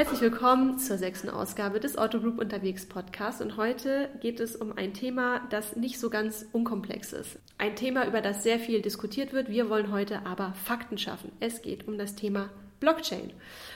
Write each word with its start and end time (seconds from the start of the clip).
Herzlich 0.00 0.22
willkommen 0.22 0.78
zur 0.78 0.96
sechsten 0.96 1.28
Ausgabe 1.28 1.78
des 1.78 1.98
Autogroup 1.98 2.38
Unterwegs 2.38 2.86
Podcast. 2.86 3.42
Und 3.42 3.58
heute 3.58 4.08
geht 4.22 4.40
es 4.40 4.56
um 4.56 4.72
ein 4.72 4.94
Thema, 4.94 5.42
das 5.50 5.76
nicht 5.76 6.00
so 6.00 6.08
ganz 6.08 6.46
unkomplex 6.52 7.12
ist. 7.12 7.38
Ein 7.58 7.76
Thema, 7.76 8.06
über 8.06 8.22
das 8.22 8.42
sehr 8.42 8.58
viel 8.58 8.80
diskutiert 8.80 9.34
wird. 9.34 9.50
Wir 9.50 9.68
wollen 9.68 9.92
heute 9.92 10.24
aber 10.24 10.54
Fakten 10.54 10.96
schaffen. 10.96 11.32
Es 11.38 11.60
geht 11.60 11.86
um 11.86 11.98
das 11.98 12.14
Thema 12.14 12.48
Blockchain. 12.80 13.30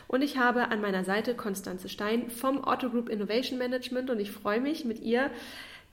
Und 0.08 0.22
ich 0.22 0.38
habe 0.38 0.70
an 0.70 0.80
meiner 0.80 1.04
Seite 1.04 1.34
Konstanze 1.34 1.90
Stein 1.90 2.30
vom 2.30 2.64
Autogroup 2.64 3.10
Innovation 3.10 3.58
Management 3.58 4.08
und 4.08 4.18
ich 4.18 4.30
freue 4.30 4.62
mich 4.62 4.86
mit 4.86 5.00
ihr, 5.00 5.30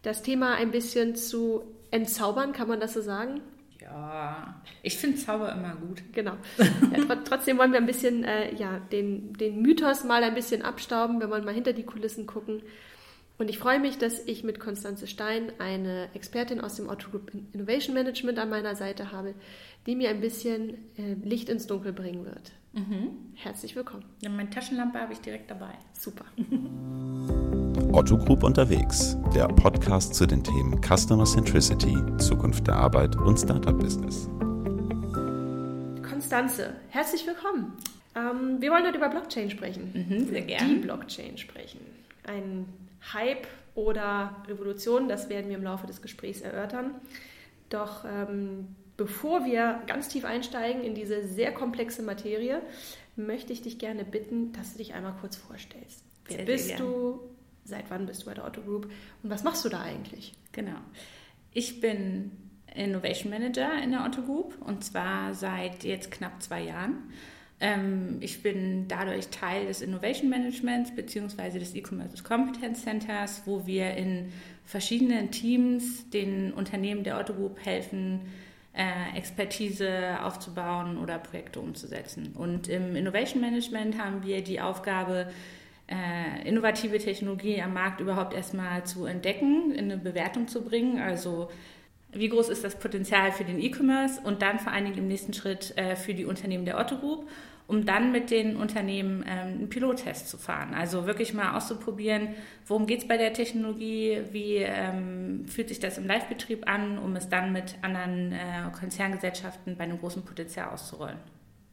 das 0.01 0.23
Thema 0.23 0.55
ein 0.55 0.71
bisschen 0.71 1.17
zu 1.17 1.63
entzaubern, 1.91 2.53
kann 2.53 2.69
man 2.69 2.79
das 2.79 2.93
so 2.93 3.01
sagen? 3.01 3.41
Ja, 3.81 4.61
ich 4.83 4.97
finde 4.97 5.17
Zauber 5.17 5.51
immer 5.53 5.75
gut. 5.75 6.03
Genau. 6.13 6.37
Ja, 6.57 7.15
trotzdem 7.25 7.57
wollen 7.57 7.71
wir 7.71 7.79
ein 7.79 7.85
bisschen 7.85 8.23
äh, 8.23 8.53
ja, 8.55 8.79
den, 8.79 9.33
den 9.33 9.61
Mythos 9.61 10.03
mal 10.03 10.23
ein 10.23 10.35
bisschen 10.35 10.61
abstauben, 10.61 11.19
wir 11.19 11.27
mal 11.27 11.53
hinter 11.53 11.73
die 11.73 11.83
Kulissen 11.83 12.27
gucken. 12.27 12.61
Und 13.37 13.49
ich 13.49 13.57
freue 13.57 13.79
mich, 13.79 13.97
dass 13.97 14.19
ich 14.27 14.43
mit 14.43 14.59
Konstanze 14.59 15.07
Stein 15.07 15.51
eine 15.57 16.09
Expertin 16.13 16.61
aus 16.61 16.75
dem 16.75 16.89
Auto 16.89 17.09
Group 17.09 17.31
Innovation 17.53 17.95
Management 17.95 18.37
an 18.37 18.49
meiner 18.49 18.75
Seite 18.75 19.11
habe, 19.11 19.33
die 19.87 19.95
mir 19.95 20.09
ein 20.09 20.21
bisschen 20.21 20.75
äh, 20.97 21.15
Licht 21.23 21.49
ins 21.49 21.65
Dunkel 21.65 21.91
bringen 21.91 22.23
wird. 22.23 22.51
Mhm. 22.73 23.33
Herzlich 23.33 23.75
willkommen. 23.75 24.05
Ja, 24.21 24.29
meine 24.29 24.51
Taschenlampe 24.51 24.99
habe 24.99 25.13
ich 25.13 25.19
direkt 25.19 25.49
dabei. 25.49 25.73
Super. 25.93 26.25
Otto 27.93 28.17
Group 28.17 28.43
unterwegs, 28.43 29.17
der 29.35 29.49
Podcast 29.49 30.15
zu 30.15 30.25
den 30.25 30.41
Themen 30.41 30.79
Customer 30.81 31.25
Centricity, 31.25 31.97
Zukunft 32.19 32.65
der 32.65 32.75
Arbeit 32.75 33.17
und 33.17 33.37
Startup 33.37 33.77
Business. 33.77 34.29
Konstanze, 36.01 36.73
herzlich 36.89 37.27
willkommen. 37.27 37.73
Ähm, 38.15 38.61
wir 38.61 38.71
wollen 38.71 38.85
heute 38.85 38.97
über 38.97 39.09
Blockchain 39.09 39.49
sprechen. 39.49 39.91
Mhm, 39.93 40.25
sehr 40.29 40.41
gerne. 40.41 40.69
Die 40.69 40.79
Blockchain 40.79 41.37
sprechen. 41.37 41.81
Ein 42.23 42.65
Hype 43.13 43.45
oder 43.75 44.37
Revolution, 44.47 45.09
das 45.09 45.27
werden 45.27 45.49
wir 45.49 45.57
im 45.57 45.63
Laufe 45.63 45.85
des 45.85 46.01
Gesprächs 46.01 46.39
erörtern. 46.39 46.91
Doch 47.69 48.05
ähm, 48.05 48.69
bevor 48.95 49.43
wir 49.43 49.81
ganz 49.87 50.07
tief 50.07 50.23
einsteigen 50.23 50.81
in 50.81 50.95
diese 50.95 51.27
sehr 51.27 51.53
komplexe 51.53 52.03
Materie, 52.03 52.61
möchte 53.17 53.51
ich 53.51 53.61
dich 53.61 53.79
gerne 53.79 54.05
bitten, 54.05 54.53
dass 54.53 54.71
du 54.71 54.77
dich 54.77 54.93
einmal 54.93 55.13
kurz 55.19 55.35
vorstellst. 55.35 56.05
Wer 56.27 56.37
sehr, 56.37 56.45
bist 56.45 56.67
sehr 56.67 56.77
du? 56.77 57.19
Seit 57.63 57.89
wann 57.89 58.05
bist 58.05 58.21
du 58.21 58.25
bei 58.25 58.33
der 58.33 58.45
Otto 58.45 58.61
Group? 58.61 58.91
Und 59.23 59.29
was 59.29 59.43
machst 59.43 59.63
du 59.63 59.69
da 59.69 59.81
eigentlich? 59.81 60.33
Genau. 60.51 60.77
Ich 61.53 61.81
bin 61.81 62.31
Innovation 62.73 63.29
Manager 63.29 63.81
in 63.83 63.91
der 63.91 64.05
Otto 64.05 64.21
Group 64.21 64.55
und 64.61 64.83
zwar 64.83 65.33
seit 65.33 65.83
jetzt 65.83 66.11
knapp 66.11 66.41
zwei 66.41 66.63
Jahren. 66.63 67.11
Ähm, 67.59 68.17
ich 68.21 68.41
bin 68.41 68.87
dadurch 68.87 69.27
Teil 69.27 69.67
des 69.67 69.81
Innovation 69.81 70.29
Managements 70.29 70.95
bzw. 70.95 71.59
des 71.59 71.75
E-Commerce 71.75 72.23
Competence 72.23 72.81
Centers, 72.81 73.43
wo 73.45 73.67
wir 73.67 73.91
in 73.95 74.31
verschiedenen 74.65 75.31
Teams 75.31 76.09
den 76.09 76.53
Unternehmen 76.53 77.03
der 77.03 77.19
Otto 77.19 77.33
Group 77.33 77.63
helfen, 77.63 78.21
äh, 78.73 79.17
Expertise 79.17 80.17
aufzubauen 80.23 80.97
oder 80.97 81.19
Projekte 81.19 81.59
umzusetzen. 81.59 82.33
Und 82.35 82.67
im 82.67 82.95
Innovation 82.95 83.41
Management 83.41 84.01
haben 84.01 84.23
wir 84.23 84.41
die 84.43 84.61
Aufgabe, 84.61 85.29
äh, 85.91 86.47
innovative 86.47 86.97
Technologie 86.97 87.61
am 87.61 87.73
Markt 87.73 87.99
überhaupt 87.99 88.33
erstmal 88.33 88.85
zu 88.85 89.05
entdecken, 89.05 89.71
in 89.71 89.91
eine 89.91 89.97
Bewertung 89.97 90.47
zu 90.47 90.63
bringen. 90.63 90.99
Also 90.99 91.49
wie 92.13 92.29
groß 92.29 92.49
ist 92.49 92.63
das 92.63 92.75
Potenzial 92.75 93.31
für 93.31 93.43
den 93.43 93.59
E-Commerce 93.59 94.19
und 94.21 94.41
dann 94.41 94.59
vor 94.59 94.71
allen 94.71 94.85
Dingen 94.85 94.97
im 94.97 95.07
nächsten 95.07 95.33
Schritt 95.33 95.77
äh, 95.77 95.95
für 95.95 96.13
die 96.13 96.25
Unternehmen 96.25 96.65
der 96.65 96.77
Otto 96.77 96.97
Group, 96.97 97.29
um 97.67 97.85
dann 97.85 98.11
mit 98.11 98.31
den 98.31 98.55
Unternehmen 98.55 99.23
ähm, 99.27 99.47
einen 99.47 99.69
Pilottest 99.69 100.29
zu 100.29 100.37
fahren. 100.37 100.73
Also 100.73 101.05
wirklich 101.05 101.33
mal 101.33 101.55
auszuprobieren, 101.55 102.29
worum 102.67 102.85
geht 102.85 103.01
es 103.01 103.07
bei 103.07 103.17
der 103.17 103.33
Technologie, 103.33 104.21
wie 104.31 104.57
ähm, 104.57 105.45
fühlt 105.47 105.69
sich 105.69 105.79
das 105.79 105.97
im 105.97 106.05
Live-Betrieb 106.05 106.69
an, 106.69 106.97
um 106.97 107.15
es 107.15 107.29
dann 107.29 107.53
mit 107.53 107.75
anderen 107.81 108.33
äh, 108.33 108.37
Konzerngesellschaften 108.77 109.77
bei 109.77 109.85
einem 109.85 109.99
großen 109.99 110.23
Potenzial 110.23 110.69
auszurollen. 110.69 111.17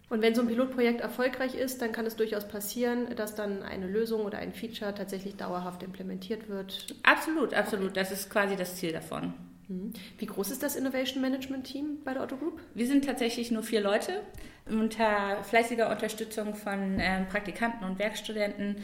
Und 0.09 0.23
wenn 0.23 0.35
so 0.35 0.41
ein 0.41 0.49
Pilotprojekt 0.49 1.01
erfolgreich 1.01 1.55
ist, 1.55 1.83
dann 1.83 1.93
kann 1.93 2.07
es 2.07 2.17
durchaus 2.17 2.49
passieren, 2.49 3.15
dass 3.17 3.35
dann 3.35 3.63
eine 3.63 3.87
Lösung 3.87 4.25
oder 4.25 4.39
ein 4.39 4.53
Feature 4.53 4.95
tatsächlich 4.95 5.37
dauerhaft 5.37 5.83
implementiert 5.83 6.49
wird. 6.49 6.95
Absolut, 7.03 7.53
absolut. 7.53 7.97
Das 7.97 8.11
ist 8.11 8.31
quasi 8.31 8.57
das 8.57 8.77
Ziel 8.77 8.93
davon. 8.93 9.35
Mhm. 9.69 9.93
Wie 10.17 10.27
groß 10.27 10.51
ist 10.51 10.63
das 10.63 10.77
Innovation 10.77 11.21
Management 11.21 11.65
Team 11.65 11.99
bei 12.05 12.15
der 12.15 12.23
Otto 12.23 12.37
Group? 12.37 12.61
Wir 12.75 12.87
sind 12.87 13.05
tatsächlich 13.05 13.51
nur 13.51 13.63
vier 13.63 13.83
Leute. 13.83 14.23
Unter 14.67 15.43
fleißiger 15.45 15.91
Unterstützung 15.91 16.55
von 16.55 16.99
äh, 16.99 17.25
Praktikanten 17.25 17.87
und 17.87 17.99
Werkstudenten 17.99 18.77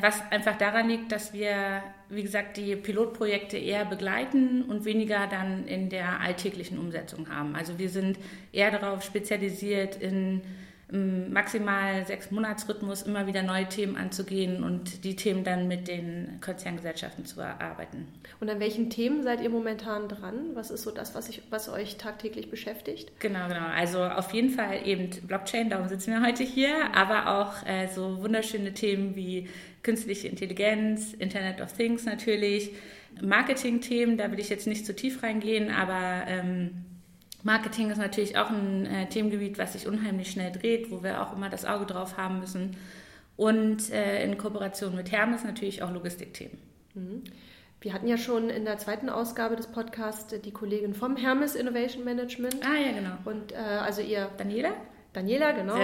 was 0.00 0.22
einfach 0.30 0.56
daran 0.58 0.88
liegt, 0.88 1.10
dass 1.10 1.32
wir, 1.32 1.82
wie 2.08 2.22
gesagt, 2.22 2.56
die 2.56 2.76
Pilotprojekte 2.76 3.56
eher 3.58 3.84
begleiten 3.84 4.62
und 4.62 4.84
weniger 4.84 5.26
dann 5.26 5.66
in 5.66 5.88
der 5.88 6.20
alltäglichen 6.20 6.78
Umsetzung 6.78 7.28
haben. 7.28 7.56
Also 7.56 7.78
wir 7.78 7.88
sind 7.88 8.18
eher 8.52 8.70
darauf 8.70 9.02
spezialisiert, 9.02 9.96
in 9.96 10.40
maximal 10.92 12.04
sechs 12.06 12.30
Monatsrhythmus 12.30 13.02
immer 13.02 13.26
wieder 13.26 13.42
neue 13.42 13.66
Themen 13.66 13.96
anzugehen 13.96 14.62
und 14.62 15.04
die 15.04 15.16
Themen 15.16 15.42
dann 15.42 15.66
mit 15.66 15.88
den 15.88 16.38
Konzerngesellschaften 16.42 17.24
zu 17.24 17.40
erarbeiten. 17.40 18.06
Und 18.40 18.50
an 18.50 18.60
welchen 18.60 18.90
Themen 18.90 19.22
seid 19.22 19.40
ihr 19.40 19.48
momentan 19.48 20.08
dran? 20.08 20.50
Was 20.54 20.70
ist 20.70 20.82
so 20.82 20.90
das, 20.90 21.14
was, 21.14 21.30
ich, 21.30 21.40
was 21.48 21.70
euch 21.70 21.96
tagtäglich 21.96 22.50
beschäftigt? 22.50 23.10
Genau, 23.20 23.48
genau. 23.48 23.66
Also 23.74 24.02
auf 24.02 24.34
jeden 24.34 24.50
Fall 24.50 24.86
eben 24.86 25.08
Blockchain, 25.26 25.70
darum 25.70 25.88
sitzen 25.88 26.12
wir 26.12 26.22
heute 26.22 26.44
hier, 26.44 26.94
aber 26.94 27.40
auch 27.40 27.66
äh, 27.66 27.88
so 27.88 28.22
wunderschöne 28.22 28.74
Themen 28.74 29.16
wie 29.16 29.48
künstliche 29.82 30.28
Intelligenz, 30.28 31.14
Internet 31.14 31.62
of 31.62 31.72
Things 31.72 32.04
natürlich, 32.04 32.70
Marketing-Themen, 33.20 34.16
da 34.16 34.30
will 34.30 34.40
ich 34.40 34.48
jetzt 34.48 34.66
nicht 34.66 34.86
zu 34.86 34.94
tief 34.94 35.22
reingehen, 35.22 35.70
aber 35.70 36.26
ähm, 36.26 36.84
Marketing 37.42 37.90
ist 37.90 37.98
natürlich 37.98 38.38
auch 38.38 38.50
ein 38.50 38.86
äh, 38.86 39.08
Themengebiet, 39.08 39.58
was 39.58 39.72
sich 39.72 39.86
unheimlich 39.86 40.30
schnell 40.30 40.52
dreht, 40.52 40.90
wo 40.90 41.02
wir 41.02 41.22
auch 41.22 41.34
immer 41.34 41.48
das 41.48 41.64
Auge 41.64 41.86
drauf 41.86 42.16
haben 42.16 42.40
müssen. 42.40 42.76
Und 43.36 43.90
äh, 43.90 44.22
in 44.24 44.38
Kooperation 44.38 44.94
mit 44.94 45.10
Hermes 45.10 45.42
natürlich 45.42 45.82
auch 45.82 45.90
Logistikthemen. 45.90 46.58
Mhm. 46.94 47.24
Wir 47.80 47.92
hatten 47.92 48.06
ja 48.06 48.16
schon 48.16 48.48
in 48.48 48.64
der 48.64 48.78
zweiten 48.78 49.08
Ausgabe 49.08 49.56
des 49.56 49.66
Podcasts 49.66 50.32
die 50.40 50.52
Kollegin 50.52 50.94
vom 50.94 51.16
Hermes 51.16 51.56
Innovation 51.56 52.04
Management. 52.04 52.58
Ah 52.64 52.78
ja, 52.78 52.92
genau. 52.92 53.16
Und 53.24 53.50
äh, 53.50 53.56
also 53.56 54.02
ihr 54.02 54.30
Daniela? 54.38 54.72
Daniela, 55.12 55.50
genau. 55.52 55.76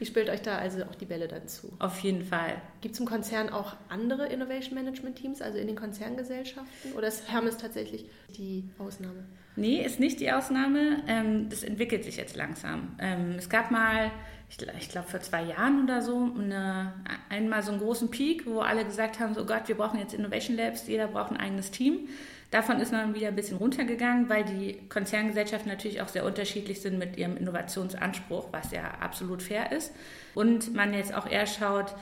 die 0.00 0.04
spielt 0.04 0.28
euch 0.28 0.42
da 0.42 0.58
also 0.58 0.82
auch 0.82 0.94
die 0.96 1.06
Bälle 1.06 1.28
dann 1.28 1.46
zu. 1.46 1.72
Auf 1.78 2.00
jeden 2.00 2.24
Fall. 2.24 2.60
Gibt 2.80 2.94
es 2.94 3.00
im 3.00 3.06
Konzern 3.06 3.48
auch 3.48 3.76
andere 3.88 4.26
Innovation 4.26 4.74
Management 4.74 5.16
Teams, 5.16 5.40
also 5.40 5.56
in 5.56 5.68
den 5.68 5.76
Konzerngesellschaften? 5.76 6.92
Oder 6.94 7.08
ist 7.08 7.30
Hermes 7.30 7.56
tatsächlich 7.56 8.06
die 8.36 8.68
Ausnahme? 8.78 9.24
Nee, 9.58 9.82
ist 9.84 9.98
nicht 9.98 10.20
die 10.20 10.30
Ausnahme. 10.30 11.02
Ähm, 11.08 11.48
das 11.48 11.64
entwickelt 11.64 12.04
sich 12.04 12.16
jetzt 12.16 12.36
langsam. 12.36 12.94
Ähm, 13.00 13.34
es 13.36 13.48
gab 13.48 13.72
mal, 13.72 14.12
ich 14.48 14.88
glaube 14.88 15.08
vor 15.08 15.20
zwei 15.20 15.42
Jahren 15.42 15.82
oder 15.82 16.00
so, 16.00 16.30
eine, 16.38 16.92
einmal 17.28 17.62
so 17.64 17.72
einen 17.72 17.80
großen 17.80 18.08
Peak, 18.08 18.46
wo 18.46 18.60
alle 18.60 18.84
gesagt 18.84 19.18
haben, 19.18 19.34
so 19.34 19.44
Gott, 19.44 19.66
wir 19.66 19.74
brauchen 19.74 19.98
jetzt 19.98 20.14
Innovation 20.14 20.56
Labs, 20.56 20.86
jeder 20.86 21.08
braucht 21.08 21.32
ein 21.32 21.36
eigenes 21.36 21.72
Team. 21.72 22.08
Davon 22.52 22.78
ist 22.78 22.92
man 22.92 23.14
wieder 23.16 23.28
ein 23.28 23.34
bisschen 23.34 23.58
runtergegangen, 23.58 24.28
weil 24.28 24.44
die 24.44 24.78
Konzerngesellschaften 24.88 25.70
natürlich 25.70 26.00
auch 26.00 26.08
sehr 26.08 26.24
unterschiedlich 26.24 26.80
sind 26.80 26.96
mit 26.96 27.16
ihrem 27.16 27.36
Innovationsanspruch, 27.36 28.46
was 28.52 28.70
ja 28.70 28.84
absolut 29.00 29.42
fair 29.42 29.72
ist. 29.72 29.92
Und 30.34 30.72
man 30.72 30.94
jetzt 30.94 31.12
auch 31.12 31.28
eher 31.28 31.46
schaut, 31.46 31.94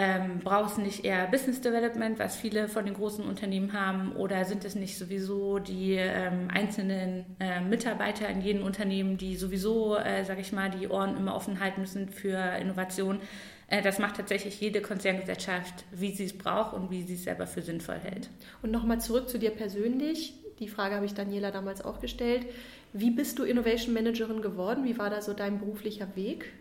ähm, 0.00 0.38
braucht 0.44 0.70
es 0.70 0.78
nicht 0.78 1.04
eher 1.04 1.26
Business 1.26 1.60
Development, 1.60 2.20
was 2.20 2.36
viele 2.36 2.68
von 2.68 2.84
den 2.84 2.94
großen 2.94 3.24
Unternehmen 3.24 3.72
haben, 3.72 4.12
oder 4.14 4.44
sind 4.44 4.64
es 4.64 4.76
nicht 4.76 4.96
sowieso 4.96 5.58
die 5.58 5.94
ähm, 5.94 6.46
einzelnen 6.54 7.26
äh, 7.40 7.60
Mitarbeiter 7.60 8.28
in 8.28 8.40
jedem 8.40 8.62
Unternehmen, 8.62 9.16
die 9.16 9.34
sowieso, 9.34 9.96
äh, 9.96 10.24
sage 10.24 10.40
ich 10.40 10.52
mal, 10.52 10.70
die 10.70 10.86
Ohren 10.86 11.16
immer 11.16 11.34
offen 11.34 11.58
halten 11.58 11.80
müssen 11.80 12.10
für 12.10 12.38
Innovation? 12.60 13.18
Äh, 13.66 13.82
das 13.82 13.98
macht 13.98 14.18
tatsächlich 14.18 14.60
jede 14.60 14.82
Konzerngesellschaft, 14.82 15.84
wie 15.90 16.12
sie 16.12 16.26
es 16.26 16.38
braucht 16.38 16.74
und 16.74 16.92
wie 16.92 17.02
sie 17.02 17.14
es 17.14 17.24
selber 17.24 17.48
für 17.48 17.62
sinnvoll 17.62 17.98
hält. 17.98 18.30
Und 18.62 18.70
nochmal 18.70 19.00
zurück 19.00 19.28
zu 19.28 19.36
dir 19.36 19.50
persönlich. 19.50 20.34
Die 20.60 20.68
Frage 20.68 20.94
habe 20.94 21.06
ich 21.06 21.14
Daniela 21.14 21.50
damals 21.50 21.84
auch 21.84 21.98
gestellt. 21.98 22.46
Wie 22.92 23.10
bist 23.10 23.40
du 23.40 23.42
Innovation 23.42 23.94
Managerin 23.94 24.42
geworden? 24.42 24.84
Wie 24.84 24.96
war 24.96 25.10
da 25.10 25.22
so 25.22 25.32
dein 25.32 25.58
beruflicher 25.58 26.14
Weg? 26.14 26.52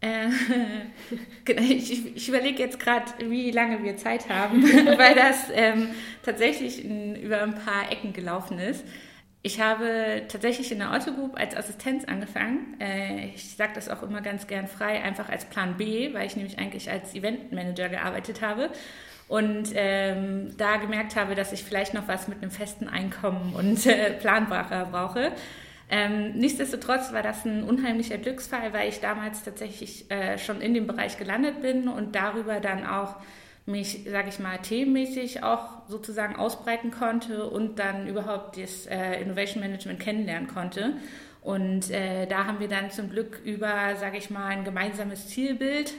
Äh, 0.00 0.28
ich, 1.62 2.16
ich 2.16 2.28
überlege 2.28 2.62
jetzt 2.62 2.80
gerade, 2.80 3.06
wie 3.28 3.50
lange 3.50 3.82
wir 3.82 3.96
Zeit 3.96 4.28
haben, 4.28 4.62
weil 4.98 5.14
das 5.14 5.48
ähm, 5.54 5.88
tatsächlich 6.22 6.84
in, 6.84 7.16
über 7.16 7.42
ein 7.42 7.54
paar 7.54 7.90
Ecken 7.90 8.12
gelaufen 8.12 8.58
ist. 8.58 8.84
Ich 9.42 9.58
habe 9.58 10.22
tatsächlich 10.28 10.70
in 10.70 10.78
der 10.80 10.92
Auto 10.92 11.12
Group 11.12 11.38
als 11.38 11.56
Assistenz 11.56 12.04
angefangen. 12.04 12.78
Äh, 12.78 13.28
ich 13.34 13.56
sage 13.56 13.72
das 13.74 13.88
auch 13.88 14.02
immer 14.02 14.20
ganz 14.20 14.46
gern 14.46 14.68
frei, 14.68 15.02
einfach 15.02 15.28
als 15.30 15.46
Plan 15.46 15.76
B, 15.76 16.12
weil 16.12 16.26
ich 16.26 16.36
nämlich 16.36 16.58
eigentlich 16.58 16.90
als 16.90 17.14
Eventmanager 17.14 17.88
gearbeitet 17.88 18.42
habe 18.42 18.70
und 19.28 19.70
ähm, 19.74 20.54
da 20.58 20.76
gemerkt 20.76 21.16
habe, 21.16 21.34
dass 21.34 21.52
ich 21.52 21.62
vielleicht 21.62 21.94
noch 21.94 22.08
was 22.08 22.26
mit 22.28 22.42
einem 22.42 22.50
festen 22.50 22.88
Einkommen 22.88 23.54
und 23.54 23.86
äh, 23.86 24.10
Planbarer 24.10 24.86
brauche. 24.86 25.32
Ähm, 25.90 26.34
nichtsdestotrotz 26.36 27.12
war 27.12 27.22
das 27.22 27.44
ein 27.44 27.64
unheimlicher 27.64 28.16
Glücksfall, 28.16 28.72
weil 28.72 28.88
ich 28.88 29.00
damals 29.00 29.42
tatsächlich 29.42 30.08
äh, 30.10 30.38
schon 30.38 30.60
in 30.60 30.72
dem 30.72 30.86
Bereich 30.86 31.18
gelandet 31.18 31.60
bin 31.62 31.88
und 31.88 32.14
darüber 32.14 32.60
dann 32.60 32.86
auch 32.86 33.16
mich, 33.66 34.04
sage 34.08 34.28
ich 34.28 34.38
mal, 34.38 34.58
themenmäßig 34.58 35.42
auch 35.42 35.88
sozusagen 35.88 36.36
ausbreiten 36.36 36.92
konnte 36.92 37.44
und 37.44 37.78
dann 37.78 38.06
überhaupt 38.06 38.56
das 38.56 38.86
äh, 38.86 39.20
Innovation 39.20 39.62
Management 39.62 40.00
kennenlernen 40.00 40.48
konnte. 40.48 40.94
Und 41.42 41.90
äh, 41.90 42.26
da 42.26 42.46
haben 42.46 42.60
wir 42.60 42.68
dann 42.68 42.90
zum 42.90 43.10
Glück 43.10 43.40
über, 43.44 43.96
sage 43.96 44.18
ich 44.18 44.30
mal, 44.30 44.46
ein 44.46 44.64
gemeinsames 44.64 45.28
Zielbild 45.28 45.94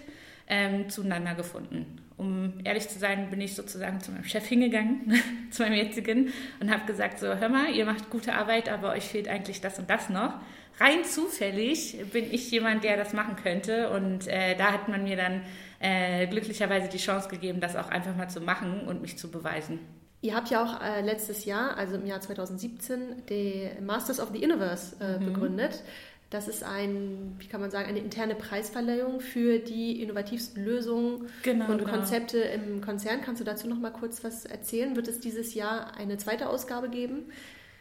ähm, 0.47 0.89
zueinander 0.89 1.35
gefunden. 1.35 2.01
Um 2.21 2.53
ehrlich 2.63 2.87
zu 2.87 2.99
sein, 2.99 3.31
bin 3.31 3.41
ich 3.41 3.55
sozusagen 3.55 3.99
zu 3.99 4.11
meinem 4.11 4.25
Chef 4.25 4.45
hingegangen, 4.45 5.19
zu 5.49 5.63
meinem 5.63 5.73
jetzigen, 5.73 6.31
und 6.59 6.71
habe 6.71 6.85
gesagt, 6.85 7.17
so, 7.17 7.25
hör 7.25 7.49
mal, 7.49 7.73
ihr 7.73 7.83
macht 7.83 8.11
gute 8.11 8.33
Arbeit, 8.33 8.69
aber 8.69 8.91
euch 8.91 9.05
fehlt 9.05 9.27
eigentlich 9.27 9.59
das 9.59 9.79
und 9.79 9.89
das 9.89 10.07
noch. 10.09 10.35
Rein 10.79 11.03
zufällig 11.03 11.97
bin 12.13 12.31
ich 12.31 12.51
jemand, 12.51 12.83
der 12.83 12.95
das 12.95 13.13
machen 13.13 13.37
könnte. 13.37 13.89
Und 13.89 14.27
äh, 14.27 14.55
da 14.55 14.71
hat 14.71 14.87
man 14.87 15.03
mir 15.03 15.17
dann 15.17 15.41
äh, 15.79 16.27
glücklicherweise 16.27 16.89
die 16.89 16.99
Chance 16.99 17.27
gegeben, 17.27 17.59
das 17.59 17.75
auch 17.75 17.89
einfach 17.89 18.15
mal 18.15 18.29
zu 18.29 18.39
machen 18.39 18.81
und 18.87 19.01
mich 19.01 19.17
zu 19.17 19.31
beweisen. 19.31 19.79
Ihr 20.23 20.35
habt 20.35 20.51
ja 20.51 20.63
auch 20.63 20.79
äh, 20.79 21.01
letztes 21.01 21.45
Jahr, 21.45 21.75
also 21.75 21.95
im 21.95 22.05
Jahr 22.05 22.21
2017, 22.21 23.25
die 23.27 23.71
Masters 23.81 24.19
of 24.19 24.29
the 24.31 24.45
Universe 24.45 24.95
äh, 25.01 25.17
mhm. 25.17 25.25
begründet. 25.25 25.83
Das 26.31 26.47
ist 26.47 26.63
ein, 26.63 27.35
wie 27.39 27.47
kann 27.47 27.59
man 27.59 27.71
sagen, 27.71 27.89
eine 27.89 27.99
interne 27.99 28.35
Preisverleihung 28.35 29.19
für 29.19 29.59
die 29.59 30.01
innovativsten 30.01 30.63
Lösungen 30.63 31.27
genau, 31.43 31.69
und 31.69 31.79
genau. 31.79 31.91
Konzepte 31.91 32.37
im 32.37 32.79
Konzern. 32.79 33.19
Kannst 33.21 33.41
du 33.41 33.45
dazu 33.45 33.67
noch 33.67 33.77
mal 33.77 33.91
kurz 33.91 34.23
was 34.23 34.45
erzählen? 34.45 34.95
Wird 34.95 35.09
es 35.09 35.19
dieses 35.19 35.53
Jahr 35.53 35.97
eine 35.97 36.17
zweite 36.17 36.47
Ausgabe 36.47 36.89
geben? 36.89 37.25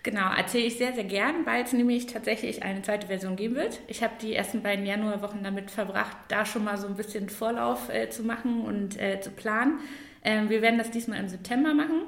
Genau, 0.02 0.34
erzähle 0.34 0.64
ich 0.64 0.78
sehr, 0.78 0.92
sehr 0.94 1.04
gern, 1.04 1.46
weil 1.46 1.62
es 1.62 1.72
nämlich 1.72 2.06
tatsächlich 2.06 2.64
eine 2.64 2.82
zweite 2.82 3.06
Version 3.06 3.36
geben 3.36 3.54
wird. 3.54 3.78
Ich 3.86 4.02
habe 4.02 4.14
die 4.20 4.34
ersten 4.34 4.62
beiden 4.62 4.84
Januarwochen 4.84 5.44
damit 5.44 5.70
verbracht, 5.70 6.16
da 6.26 6.44
schon 6.44 6.64
mal 6.64 6.76
so 6.76 6.88
ein 6.88 6.96
bisschen 6.96 7.28
Vorlauf 7.28 7.88
äh, 7.88 8.10
zu 8.10 8.24
machen 8.24 8.62
und 8.62 9.00
äh, 9.00 9.20
zu 9.20 9.30
planen. 9.30 9.78
Ähm, 10.24 10.50
wir 10.50 10.60
werden 10.60 10.78
das 10.78 10.90
diesmal 10.90 11.20
im 11.20 11.28
September 11.28 11.72
machen. 11.72 12.02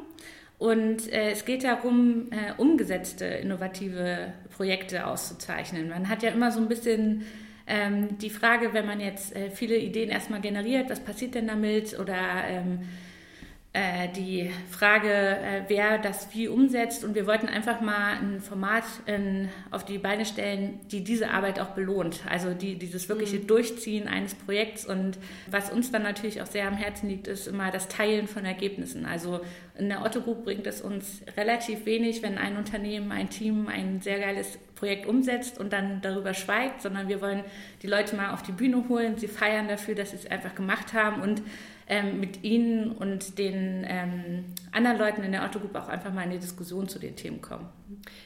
Und 0.63 1.13
äh, 1.13 1.33
es 1.33 1.45
geht 1.45 1.65
darum, 1.65 2.29
äh, 2.31 2.53
umgesetzte 2.57 3.25
innovative 3.25 4.33
Projekte 4.57 5.09
auszuzeichnen. 5.09 5.89
Man 5.89 6.09
hat 6.09 6.23
ja 6.23 6.31
immer 6.31 6.53
so 6.53 6.61
ein 6.61 6.69
bisschen 6.69 7.27
ähm, 7.67 8.17
die 8.19 8.31
Frage, 8.31 8.73
wenn 8.73 8.87
man 8.87 9.01
jetzt 9.01 9.35
äh, 9.35 9.51
viele 9.51 9.77
Ideen 9.77 10.09
erstmal 10.09 10.41
generiert, 10.41 10.89
was 10.89 11.01
passiert 11.01 11.35
denn 11.35 11.49
damit? 11.49 11.99
Oder 11.99 12.45
ähm, 12.47 12.79
äh, 12.79 12.85
die 13.75 14.51
Frage, 14.71 15.09
äh, 15.11 15.63
wer 15.69 15.97
das 15.97 16.29
wie 16.35 16.47
umsetzt. 16.47 17.05
Und 17.05 17.15
wir 17.15 17.27
wollten 17.27 17.49
einfach 17.49 17.81
mal 17.81 18.19
ein 18.19 18.41
Format 18.41 18.85
in, 19.07 19.49
auf 19.71 19.87
die 19.87 19.97
Beine 19.97 20.27
stellen, 20.27 20.79
die 20.91 21.03
diese 21.03 21.31
Arbeit 21.31 21.59
auch 21.59 21.71
belohnt. 21.71 22.21
Also 22.29 22.53
die, 22.53 22.79
dieses 22.79 23.09
wirkliche 23.09 23.39
mhm. 23.39 23.47
Durchziehen 23.47 24.09
eines 24.09 24.35
Projekts. 24.35 24.85
Und 24.85 25.19
was 25.51 25.71
uns 25.71 25.91
dann 25.91 26.03
natürlich 26.03 26.43
auch 26.43 26.47
sehr 26.47 26.69
am 26.69 26.75
Herzen 26.77 27.09
liegt, 27.09 27.29
ist 27.29 27.49
immer 27.49 27.71
das 27.71 27.89
Teilen 27.89 28.29
von 28.29 28.45
Ergebnissen. 28.45 29.07
Also 29.07 29.41
in 29.79 29.89
der 29.89 30.05
Otto 30.05 30.21
Group 30.21 30.45
bringt 30.45 30.67
es 30.67 30.83
uns 30.83 31.23
relativ 31.39 31.87
wenig, 31.87 32.23
wenn 32.23 32.37
ein 32.37 32.59
Unternehmen, 32.59 33.11
ein 33.11 33.31
Team 33.31 33.69
ein 33.69 34.03
sehr 34.03 34.19
geiles 34.19 34.59
Projekt 34.75 35.07
umsetzt 35.07 35.59
und 35.59 35.73
dann 35.73 36.03
darüber 36.03 36.35
schweigt, 36.35 36.83
sondern 36.83 37.09
wir 37.09 37.23
wollen 37.23 37.45
die 37.83 37.87
Leute 37.87 38.17
mal 38.17 38.33
auf 38.35 38.43
die 38.43 38.53
Bühne 38.53 38.85
holen, 38.89 39.17
sie 39.17 39.29
feiern 39.29 39.69
dafür, 39.69 39.95
dass 39.95 40.11
sie 40.11 40.17
es 40.17 40.27
einfach 40.29 40.57
gemacht 40.57 40.93
haben 40.93 41.23
und 41.23 41.41
ähm, 41.93 42.21
mit 42.21 42.43
Ihnen 42.43 42.93
und 42.93 43.37
den 43.39 43.85
ähm, 43.87 44.45
anderen 44.73 44.97
Leuten 44.97 45.23
in 45.23 45.33
der 45.33 45.45
Autogruppe 45.45 45.83
auch 45.83 45.89
einfach 45.89 46.11
mal 46.11 46.23
in 46.23 46.31
die 46.31 46.39
Diskussion 46.39 46.89
zu 46.89 46.99
den 46.99 47.17
Themen 47.17 47.43
kommen. 47.43 47.69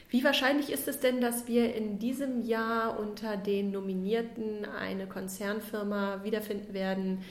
Wie 0.09 0.23
wahrscheinlich 0.23 0.71
ist 0.71 0.87
es 0.87 1.01
denn, 1.01 1.19
dass 1.19 1.47
wir 1.49 1.75
in 1.75 1.99
diesem 1.99 2.45
Jahr 2.45 2.97
unter 2.97 3.35
den 3.35 3.71
Nominierten 3.71 4.63
eine 4.63 5.05
Konzernfirma 5.05 6.23
wiederfinden 6.23 6.73
werden, 6.73 7.25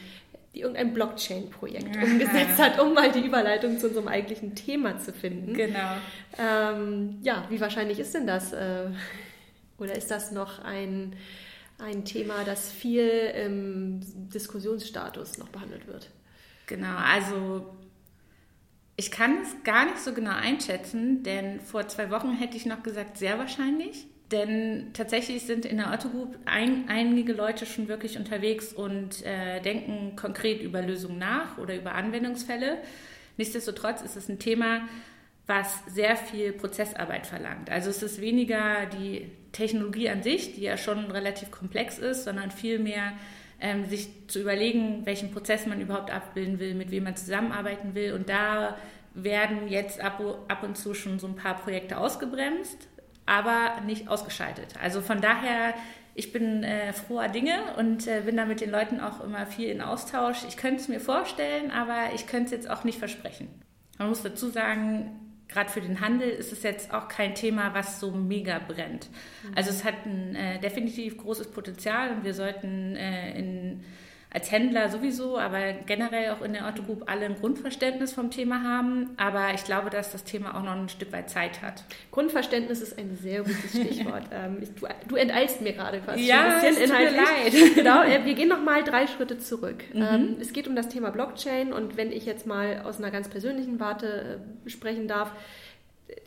die 0.55 0.61
irgendein 0.61 0.93
Blockchain-Projekt 0.93 1.97
umgesetzt 1.97 2.59
hat, 2.59 2.79
um 2.81 2.93
mal 2.93 3.11
die 3.11 3.21
Überleitung 3.21 3.79
zu 3.79 3.89
unserem 3.89 4.09
eigentlichen 4.09 4.55
Thema 4.55 4.99
zu 4.99 5.15
finden? 5.15 5.55
Genau. 5.55 5.97
Ähm, 6.39 7.17
ja, 7.23 7.47
wie 7.49 7.63
wahrscheinlich 7.63 7.99
ist 7.99 8.15
denn 8.15 8.27
das? 8.27 8.53
Äh, 8.53 8.91
oder 9.79 9.97
ist 9.97 10.11
das 10.11 10.33
noch 10.33 10.63
ein 10.63 11.17
ein 11.79 12.05
Thema, 12.05 12.45
das 12.45 12.71
viel 12.71 13.07
im 13.07 14.01
Diskussionsstatus 14.31 15.37
noch 15.39 15.49
behandelt 15.49 15.87
wird. 15.87 16.09
Genau, 16.67 16.97
also 16.97 17.67
ich 18.97 19.11
kann 19.11 19.43
es 19.43 19.63
gar 19.63 19.85
nicht 19.85 19.99
so 19.99 20.13
genau 20.13 20.33
einschätzen, 20.33 21.23
denn 21.23 21.61
vor 21.61 21.87
zwei 21.89 22.11
Wochen 22.11 22.33
hätte 22.33 22.57
ich 22.57 22.67
noch 22.67 22.83
gesagt, 22.83 23.19
sehr 23.19 23.39
wahrscheinlich. 23.39 24.07
Denn 24.33 24.91
tatsächlich 24.93 25.43
sind 25.45 25.65
in 25.65 25.77
der 25.77 25.93
Otto 25.93 26.09
Group 26.09 26.37
ein, 26.47 26.89
einige 26.89 27.33
Leute 27.33 27.65
schon 27.65 27.87
wirklich 27.87 28.19
unterwegs 28.19 28.73
und 28.73 29.25
äh, 29.25 29.61
denken 29.61 30.17
konkret 30.17 30.61
über 30.63 30.83
Lösungen 30.83 31.19
nach 31.19 31.59
oder 31.59 31.77
über 31.77 31.95
Anwendungsfälle. 31.95 32.79
Nichtsdestotrotz 33.37 34.03
ist 34.03 34.17
es 34.17 34.29
ein 34.29 34.41
Thema, 34.41 34.89
was 35.47 35.81
sehr 35.87 36.17
viel 36.17 36.53
Prozessarbeit 36.53 37.27
verlangt. 37.27 37.71
Also 37.71 37.91
es 37.91 38.03
ist 38.03 38.21
weniger 38.21 38.87
die 38.87 39.31
Technologie 39.53 40.09
an 40.09 40.25
sich, 40.25 40.57
die 40.57 40.63
ja 40.63 40.77
schon 40.77 41.11
relativ 41.13 41.53
komplex 41.53 41.99
ist, 41.99 42.25
sondern 42.25 42.51
vielmehr 42.51 43.13
ähm, 43.61 43.87
sich 43.87 44.09
zu 44.29 44.41
überlegen, 44.41 45.07
welchen 45.07 45.31
Prozess 45.31 45.67
man 45.67 45.81
überhaupt 45.81 46.11
abbilden 46.11 46.59
will, 46.59 46.75
mit 46.75 46.91
wem 46.91 47.05
man 47.05 47.17
zusammenarbeiten 47.17 47.95
will. 47.95 48.13
Und 48.13 48.29
da 48.29 48.77
werden 49.15 49.69
jetzt 49.69 50.01
ab, 50.01 50.21
ab 50.49 50.63
und 50.63 50.77
zu 50.77 50.95
schon 50.95 51.19
so 51.19 51.27
ein 51.27 51.37
paar 51.37 51.57
Projekte 51.57 51.99
ausgebremst, 51.99 52.89
aber 53.25 53.81
nicht 53.87 54.09
ausgeschaltet. 54.09 54.75
Also 54.83 55.01
von 55.01 55.21
daher, 55.21 55.75
ich 56.15 56.33
bin 56.33 56.63
äh, 56.63 56.93
froher 56.93 57.29
Dinge 57.29 57.55
und 57.79 58.07
äh, 58.07 58.23
bin 58.25 58.37
da 58.37 58.45
mit 58.45 58.61
den 58.61 58.71
Leuten 58.71 59.01
auch 59.01 59.25
immer 59.25 59.47
viel 59.47 59.69
in 59.69 59.81
Austausch. 59.81 60.45
Ich 60.49 60.57
könnte 60.57 60.83
es 60.83 60.89
mir 60.89 61.01
vorstellen, 61.01 61.71
aber 61.71 62.15
ich 62.15 62.27
könnte 62.27 62.47
es 62.47 62.51
jetzt 62.53 62.71
auch 62.71 62.85
nicht 62.85 62.99
versprechen. 62.99 63.49
Man 63.99 64.09
muss 64.09 64.23
dazu 64.23 64.49
sagen, 64.49 65.26
gerade 65.49 65.71
für 65.71 65.81
den 65.81 66.01
Handel 66.01 66.29
ist 66.29 66.53
es 66.53 66.63
jetzt 66.63 66.93
auch 66.93 67.09
kein 67.09 67.35
Thema, 67.35 67.75
was 67.75 68.01
so 68.01 68.11
mega 68.11 68.59
brennt. 68.59 69.09
Mhm. 69.43 69.53
Also 69.55 69.71
es 69.71 69.85
hat 69.85 70.05
ein 70.05 70.35
äh, 70.35 70.59
definitiv 70.61 71.17
großes 71.19 71.51
Potenzial 71.51 72.11
und 72.11 72.25
wir 72.25 72.35
sollten 72.35 72.97
äh, 72.97 73.39
in 73.39 73.85
als 74.37 74.53
Händler 74.53 74.91
sowieso, 74.91 75.39
aber 75.39 75.73
generell 75.87 76.31
auch 76.33 76.43
in 76.43 76.53
der 76.53 76.67
Otto 76.69 76.83
Group 76.83 77.05
alle 77.07 77.25
ein 77.25 77.37
Grundverständnis 77.37 78.13
vom 78.13 78.31
Thema 78.31 78.63
haben. 78.63 79.15
Aber 79.17 79.55
ich 79.55 79.65
glaube, 79.65 79.89
dass 79.89 80.13
das 80.13 80.25
Thema 80.25 80.55
auch 80.55 80.63
noch 80.63 80.73
ein 80.73 80.91
Stück 80.91 81.11
weit 81.11 81.31
Zeit 81.31 81.63
hat. 81.63 81.85
Grundverständnis 82.11 82.83
ist 82.83 82.99
ein 82.99 83.17
sehr 83.17 83.45
gutes 83.45 83.71
Stichwort. 83.71 84.25
ähm, 84.31 84.59
du, 84.79 84.87
du, 85.09 85.17
enteilst 85.17 85.63
mir 85.63 85.73
gerade 85.73 86.03
fast 86.03 86.19
ja, 86.19 86.59
ein 86.59 86.61
bisschen 86.61 86.85
es 86.85 86.91
tut 86.91 86.99
mir 86.99 87.11
leid. 87.13 87.75
genau, 87.77 88.03
äh, 88.03 88.27
wir 88.27 88.35
gehen 88.35 88.51
noch 88.51 88.63
mal 88.63 88.85
drei 88.85 89.07
Schritte 89.07 89.39
zurück. 89.39 89.83
Mhm. 89.95 90.03
Ähm, 90.03 90.37
es 90.39 90.53
geht 90.53 90.69
um 90.69 90.77
das 90.77 90.91
Thema 90.91 91.11
Blockchain 91.13 91.73
und 91.73 91.97
wenn 91.97 92.13
ich 92.13 92.27
jetzt 92.27 92.47
mal 92.47 92.83
aus 92.85 92.99
einer 92.99 93.11
ganz 93.11 93.31
persönlichen 93.31 93.81
Warte 93.81 94.39
äh, 94.67 94.69
sprechen 94.69 95.09
darf, 95.09 95.33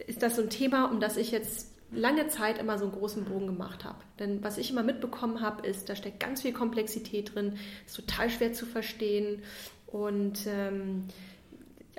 ist 0.08 0.24
das 0.24 0.36
so 0.36 0.42
ein 0.42 0.50
Thema, 0.50 0.86
um 0.86 1.00
das 1.00 1.16
ich 1.16 1.30
jetzt 1.30 1.79
lange 1.92 2.28
Zeit 2.28 2.58
immer 2.58 2.78
so 2.78 2.86
einen 2.86 2.94
großen 2.94 3.26
Bogen 3.26 3.48
gemacht 3.48 3.84
habe. 3.84 3.98
Denn 4.20 4.44
was 4.44 4.58
ich 4.58 4.70
immer 4.70 4.84
mitbekommen 4.84 5.42
habe, 5.42 5.66
ist, 5.68 5.90
da 5.90 5.96
steckt 5.96 6.20
ganz 6.20 6.42
viel 6.42 6.54
Komplexität 6.54 7.36
drin, 7.36 7.54
ist 7.86 7.96
total 7.96 8.30
schwer 8.30 8.54
zu 8.54 8.66
verstehen 8.66 9.42
und 9.88 10.46
ähm, 10.48 11.06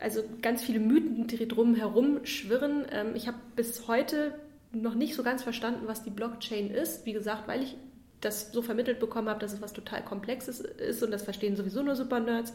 also 0.01 0.23
ganz 0.43 0.63
viele 0.63 0.81
Mythen, 0.81 1.27
die 1.27 1.47
drum 1.47 1.75
herum 1.75 2.25
schwirren. 2.25 2.87
Ähm, 2.91 3.15
ich 3.15 3.27
habe 3.27 3.39
bis 3.57 3.87
heute 3.89 4.35
noch 4.73 4.95
nicht 4.95 5.15
so 5.15 5.23
ganz 5.23 5.43
verstanden, 5.43 5.87
was 5.87 6.03
die 6.03 6.11
Blockchain 6.11 6.71
ist. 6.71 7.05
Wie 7.05 7.13
gesagt, 7.13 7.49
weil 7.49 7.63
ich 7.63 7.77
das 8.21 8.53
so 8.53 8.63
vermittelt 8.63 9.01
bekommen 9.01 9.29
habe, 9.29 9.41
dass 9.41 9.53
es 9.53 9.63
was 9.63 9.73
total 9.73 10.05
Komplexes 10.05 10.61
ist 10.61 11.03
und 11.03 11.11
das 11.11 11.23
verstehen 11.23 11.57
sowieso 11.57 11.83
nur 11.83 11.97
Super-Nerds. 11.97 12.53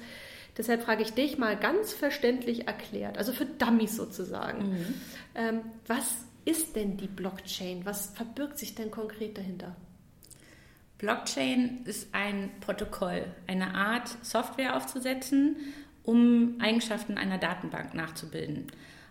Deshalb 0.57 0.83
frage 0.83 1.03
ich 1.03 1.13
dich 1.13 1.37
mal 1.37 1.57
ganz 1.57 1.91
verständlich 1.91 2.67
erklärt, 2.67 3.17
also 3.17 3.33
für 3.33 3.45
Dummies 3.45 3.95
sozusagen. 3.95 4.69
Mhm. 4.69 4.93
Ähm, 5.35 5.61
was 5.87 6.25
ist 6.45 6.75
denn 6.75 6.97
die 6.97 7.07
Blockchain? 7.07 7.85
Was 7.85 8.11
verbirgt 8.11 8.57
sich 8.57 8.75
denn 8.75 8.91
konkret 8.91 9.37
dahinter? 9.37 9.75
Blockchain 10.97 11.79
ist 11.85 12.13
ein 12.13 12.51
Protokoll, 12.61 13.25
eine 13.47 13.73
Art 13.73 14.07
Software 14.21 14.77
aufzusetzen, 14.77 15.57
um 16.03 16.55
Eigenschaften 16.59 17.17
einer 17.17 17.37
Datenbank 17.37 17.93
nachzubilden. 17.93 18.67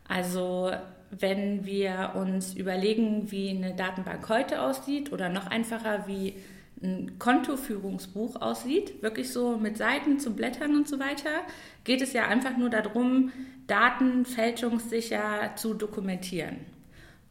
Also 0.08 0.72
wenn 1.10 1.64
wir 1.66 2.12
uns 2.14 2.54
überlegen, 2.54 3.30
wie 3.30 3.50
eine 3.50 3.74
Datenbank 3.74 4.28
heute 4.28 4.62
aussieht 4.62 5.12
oder 5.12 5.28
noch 5.28 5.46
einfacher, 5.46 6.06
wie 6.06 6.34
ein 6.82 7.18
Kontoführungsbuch 7.18 8.40
aussieht, 8.40 9.02
wirklich 9.02 9.30
so 9.30 9.56
mit 9.56 9.76
Seiten 9.76 10.18
zum 10.18 10.36
Blättern 10.36 10.76
und 10.76 10.88
so 10.88 10.98
weiter, 10.98 11.42
geht 11.84 12.02
es 12.02 12.12
ja 12.12 12.26
einfach 12.26 12.56
nur 12.56 12.70
darum, 12.70 13.32
Daten 13.66 14.24
fälschungssicher 14.24 15.52
zu 15.56 15.74
dokumentieren. 15.74 16.73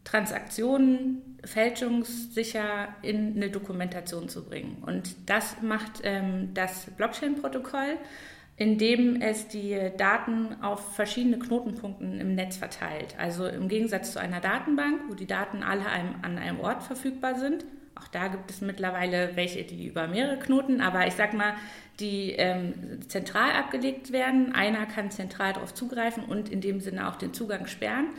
Transaktionen 0.03 1.38
fälschungssicher 1.45 2.89
in 3.01 3.36
eine 3.36 3.50
Dokumentation 3.50 4.29
zu 4.29 4.43
bringen. 4.45 4.83
Und 4.86 5.15
das 5.25 5.62
macht 5.62 6.01
ähm, 6.03 6.53
das 6.53 6.88
Blockchain-Protokoll. 6.98 7.98
indem 8.55 9.19
es 9.19 9.48
die 9.48 9.75
Daten 9.98 10.62
auf 10.62 10.93
verschiedene 10.95 11.39
Knotenpunkten 11.39 12.19
im 12.22 12.36
Netz 12.36 12.57
verteilt. 12.57 13.15
Also 13.17 13.48
im 13.48 13.67
Gegensatz 13.67 14.13
zu 14.13 14.19
einer 14.19 14.41
Datenbank, 14.41 15.01
wo 15.10 15.15
die 15.15 15.25
Daten 15.25 15.63
alle 15.63 15.88
einem, 15.88 16.15
an 16.22 16.38
einem 16.38 16.60
Ort 16.60 16.83
verfügbar 16.83 17.33
sind. 17.39 17.65
Auch 17.95 18.07
da 18.07 18.27
gibt 18.27 18.51
es 18.51 18.62
mittlerweile 18.62 19.36
welche, 19.36 19.63
die 19.63 19.88
über 19.88 20.07
mehrere 20.07 20.38
Knoten, 20.38 20.81
aber 20.81 21.07
ich 21.07 21.15
sag 21.15 21.33
mal, 21.33 21.55
die 22.00 22.33
ähm, 22.33 23.01
zentral 23.07 23.51
abgelegt 23.53 24.12
werden. 24.12 24.53
Einer 24.53 24.86
kann 24.86 25.10
zentral 25.10 25.53
darauf 25.53 25.74
zugreifen 25.74 26.24
und 26.24 26.50
in 26.50 26.62
dem 26.62 26.79
Sinne 26.79 27.10
auch 27.10 27.15
den 27.15 27.33
Zugang 27.33 27.65
sperren 27.65 28.10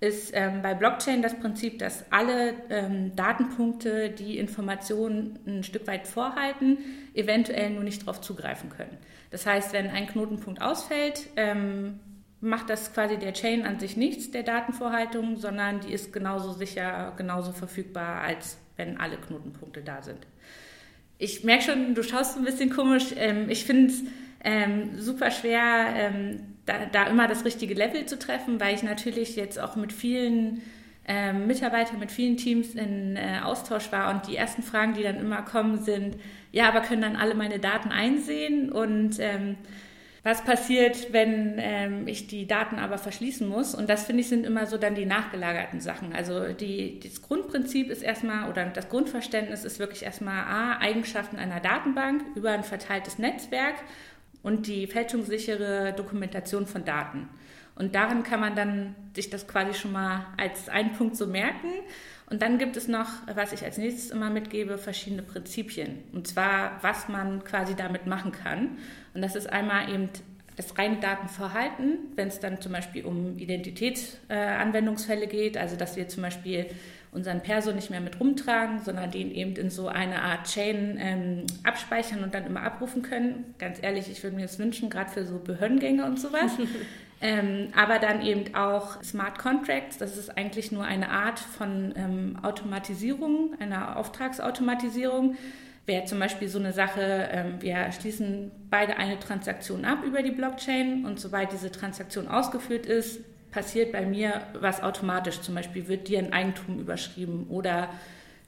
ist 0.00 0.32
ähm, 0.34 0.62
bei 0.62 0.74
Blockchain 0.74 1.20
das 1.20 1.38
Prinzip, 1.38 1.78
dass 1.78 2.10
alle 2.10 2.54
ähm, 2.70 3.14
Datenpunkte, 3.16 4.10
die 4.10 4.38
Informationen 4.38 5.38
ein 5.46 5.62
Stück 5.62 5.86
weit 5.86 6.06
vorhalten, 6.06 6.78
eventuell 7.14 7.70
nur 7.70 7.84
nicht 7.84 8.02
darauf 8.02 8.20
zugreifen 8.22 8.70
können. 8.70 8.96
Das 9.30 9.44
heißt, 9.44 9.74
wenn 9.74 9.88
ein 9.88 10.06
Knotenpunkt 10.06 10.62
ausfällt, 10.62 11.28
ähm, 11.36 12.00
macht 12.40 12.70
das 12.70 12.94
quasi 12.94 13.18
der 13.18 13.34
Chain 13.34 13.66
an 13.66 13.78
sich 13.78 13.98
nichts, 13.98 14.30
der 14.30 14.42
Datenvorhaltung, 14.42 15.36
sondern 15.36 15.80
die 15.80 15.92
ist 15.92 16.12
genauso 16.12 16.52
sicher, 16.52 17.12
genauso 17.18 17.52
verfügbar, 17.52 18.22
als 18.22 18.56
wenn 18.76 18.98
alle 18.98 19.18
Knotenpunkte 19.18 19.82
da 19.82 20.02
sind. 20.02 20.26
Ich 21.18 21.44
merke 21.44 21.64
schon, 21.64 21.94
du 21.94 22.02
schaust 22.02 22.38
ein 22.38 22.44
bisschen 22.44 22.70
komisch. 22.70 23.12
Ähm, 23.14 23.50
ich 23.50 23.66
finde 23.66 23.92
es 23.92 24.02
ähm, 24.42 24.98
super 24.98 25.30
schwer, 25.30 25.88
ähm, 25.94 26.49
da, 26.70 26.86
da, 27.04 27.10
immer 27.10 27.28
das 27.28 27.44
richtige 27.44 27.74
Level 27.74 28.06
zu 28.06 28.18
treffen, 28.18 28.60
weil 28.60 28.74
ich 28.74 28.82
natürlich 28.82 29.36
jetzt 29.36 29.58
auch 29.58 29.76
mit 29.76 29.92
vielen 29.92 30.62
ähm, 31.06 31.46
Mitarbeitern, 31.46 31.98
mit 31.98 32.12
vielen 32.12 32.36
Teams 32.36 32.74
in 32.74 33.16
äh, 33.16 33.40
Austausch 33.42 33.90
war 33.90 34.14
und 34.14 34.28
die 34.28 34.36
ersten 34.36 34.62
Fragen, 34.62 34.94
die 34.94 35.02
dann 35.02 35.18
immer 35.18 35.42
kommen, 35.42 35.82
sind, 35.82 36.16
ja, 36.52 36.68
aber 36.68 36.80
können 36.80 37.02
dann 37.02 37.16
alle 37.16 37.34
meine 37.34 37.58
Daten 37.58 37.90
einsehen 37.90 38.70
und 38.70 39.18
ähm, 39.18 39.56
was 40.22 40.44
passiert, 40.44 41.12
wenn 41.12 41.54
ähm, 41.58 42.06
ich 42.06 42.26
die 42.26 42.46
Daten 42.46 42.78
aber 42.78 42.98
verschließen 42.98 43.48
muss? 43.48 43.74
Und 43.74 43.88
das 43.88 44.04
finde 44.04 44.20
ich 44.20 44.28
sind 44.28 44.44
immer 44.44 44.66
so 44.66 44.76
dann 44.76 44.94
die 44.94 45.06
nachgelagerten 45.06 45.80
Sachen. 45.80 46.12
Also 46.12 46.52
die, 46.52 47.00
das 47.00 47.22
Grundprinzip 47.22 47.88
ist 47.88 48.02
erstmal 48.02 48.50
oder 48.50 48.66
das 48.66 48.90
Grundverständnis 48.90 49.64
ist 49.64 49.78
wirklich 49.78 50.02
erstmal 50.02 50.44
A, 50.44 50.78
Eigenschaften 50.78 51.38
einer 51.38 51.60
Datenbank 51.60 52.22
über 52.34 52.50
ein 52.50 52.64
verteiltes 52.64 53.18
Netzwerk 53.18 53.76
und 54.42 54.66
die 54.66 54.86
fälschungssichere 54.86 55.92
Dokumentation 55.92 56.66
von 56.66 56.84
Daten. 56.84 57.28
Und 57.74 57.94
daran 57.94 58.22
kann 58.22 58.40
man 58.40 58.54
dann 58.54 58.94
sich 59.14 59.30
das 59.30 59.48
quasi 59.48 59.74
schon 59.74 59.92
mal 59.92 60.26
als 60.36 60.68
einen 60.68 60.92
Punkt 60.92 61.16
so 61.16 61.26
merken. 61.26 61.68
Und 62.28 62.42
dann 62.42 62.58
gibt 62.58 62.76
es 62.76 62.88
noch, 62.88 63.08
was 63.34 63.52
ich 63.52 63.64
als 63.64 63.78
nächstes 63.78 64.10
immer 64.10 64.30
mitgebe, 64.30 64.76
verschiedene 64.78 65.22
Prinzipien. 65.22 65.98
Und 66.12 66.28
zwar, 66.28 66.78
was 66.82 67.08
man 67.08 67.42
quasi 67.42 67.74
damit 67.74 68.06
machen 68.06 68.32
kann. 68.32 68.78
Und 69.14 69.22
das 69.22 69.34
ist 69.34 69.50
einmal 69.50 69.88
eben 69.90 70.10
das 70.56 70.76
reine 70.76 71.00
Datenverhalten, 71.00 71.98
wenn 72.16 72.28
es 72.28 72.38
dann 72.38 72.60
zum 72.60 72.72
Beispiel 72.72 73.04
um 73.06 73.38
Identitätsanwendungsfälle 73.38 75.24
äh, 75.24 75.28
geht, 75.28 75.56
also 75.56 75.76
dass 75.76 75.96
wir 75.96 76.06
zum 76.08 76.22
Beispiel 76.22 76.66
unseren 77.12 77.40
Perso 77.42 77.72
nicht 77.72 77.90
mehr 77.90 78.00
mit 78.00 78.20
rumtragen, 78.20 78.80
sondern 78.84 79.10
den 79.10 79.32
eben 79.32 79.56
in 79.56 79.70
so 79.70 79.88
eine 79.88 80.22
Art 80.22 80.46
Chain 80.46 80.96
ähm, 81.00 81.46
abspeichern 81.64 82.22
und 82.22 82.34
dann 82.34 82.46
immer 82.46 82.62
abrufen 82.62 83.02
können. 83.02 83.54
Ganz 83.58 83.82
ehrlich, 83.82 84.10
ich 84.10 84.22
würde 84.22 84.36
mir 84.36 84.42
das 84.42 84.58
wünschen, 84.58 84.90
gerade 84.90 85.10
für 85.10 85.26
so 85.26 85.38
Behördengänge 85.38 86.04
und 86.04 86.20
sowas. 86.20 86.52
ähm, 87.20 87.68
aber 87.76 87.98
dann 87.98 88.22
eben 88.22 88.54
auch 88.54 89.02
Smart 89.02 89.38
Contracts, 89.38 89.98
das 89.98 90.16
ist 90.16 90.36
eigentlich 90.36 90.70
nur 90.70 90.84
eine 90.84 91.10
Art 91.10 91.40
von 91.40 91.92
ähm, 91.96 92.38
Automatisierung, 92.42 93.56
einer 93.58 93.96
Auftragsautomatisierung. 93.96 95.36
Wäre 95.86 96.04
zum 96.04 96.20
Beispiel 96.20 96.48
so 96.48 96.60
eine 96.60 96.72
Sache, 96.72 97.28
ähm, 97.32 97.60
wir 97.60 97.90
schließen 97.90 98.52
beide 98.70 98.98
eine 98.98 99.18
Transaktion 99.18 99.84
ab 99.84 100.04
über 100.04 100.22
die 100.22 100.30
Blockchain 100.30 101.04
und 101.04 101.18
sobald 101.18 101.50
diese 101.50 101.72
Transaktion 101.72 102.28
ausgeführt 102.28 102.86
ist, 102.86 103.20
passiert 103.50 103.92
bei 103.92 104.06
mir 104.06 104.42
was 104.54 104.82
automatisch. 104.82 105.40
Zum 105.40 105.54
Beispiel 105.54 105.88
wird 105.88 106.08
dir 106.08 106.18
ein 106.18 106.32
Eigentum 106.32 106.78
überschrieben 106.78 107.46
oder 107.48 107.88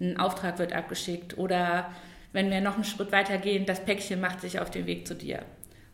ein 0.00 0.18
Auftrag 0.18 0.58
wird 0.58 0.72
abgeschickt 0.72 1.38
oder 1.38 1.90
wenn 2.32 2.50
wir 2.50 2.60
noch 2.60 2.74
einen 2.74 2.84
Schritt 2.84 3.12
weiter 3.12 3.38
gehen, 3.38 3.66
das 3.66 3.84
Päckchen 3.84 4.20
macht 4.20 4.40
sich 4.40 4.58
auf 4.58 4.70
den 4.70 4.86
Weg 4.86 5.06
zu 5.06 5.14
dir. 5.14 5.44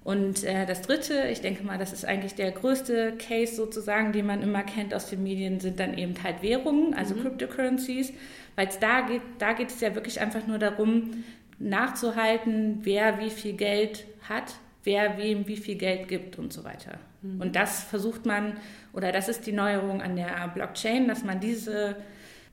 Und 0.04 0.44
äh, 0.44 0.64
das 0.64 0.82
Dritte, 0.82 1.26
ich 1.30 1.40
denke 1.40 1.64
mal, 1.64 1.76
das 1.76 1.92
ist 1.92 2.04
eigentlich 2.06 2.34
der 2.34 2.52
größte 2.52 3.14
Case 3.18 3.54
sozusagen, 3.54 4.12
den 4.12 4.24
man 4.24 4.42
immer 4.42 4.62
kennt 4.62 4.94
aus 4.94 5.10
den 5.10 5.22
Medien, 5.22 5.60
sind 5.60 5.78
dann 5.80 5.98
eben 5.98 6.14
halt 6.22 6.42
Währungen, 6.42 6.94
also 6.94 7.14
mhm. 7.14 7.22
Cryptocurrencies, 7.22 8.12
weil 8.56 8.68
es 8.68 8.78
da 8.78 9.02
geht, 9.02 9.20
da 9.38 9.52
geht 9.52 9.68
es 9.68 9.80
ja 9.80 9.94
wirklich 9.94 10.20
einfach 10.20 10.46
nur 10.46 10.58
darum, 10.58 11.24
nachzuhalten, 11.58 12.78
wer 12.84 13.18
wie 13.20 13.30
viel 13.30 13.52
Geld 13.54 14.06
hat, 14.28 14.54
wer 14.88 15.18
wem 15.18 15.46
wie 15.46 15.58
viel 15.58 15.74
Geld 15.74 16.08
gibt 16.08 16.38
und 16.38 16.50
so 16.50 16.64
weiter. 16.64 16.98
Mhm. 17.20 17.42
Und 17.42 17.56
das 17.56 17.82
versucht 17.82 18.24
man, 18.24 18.56
oder 18.94 19.12
das 19.12 19.28
ist 19.28 19.46
die 19.46 19.52
Neuerung 19.52 20.00
an 20.00 20.16
der 20.16 20.50
Blockchain, 20.54 21.06
dass 21.06 21.24
man 21.24 21.40
diese 21.40 21.96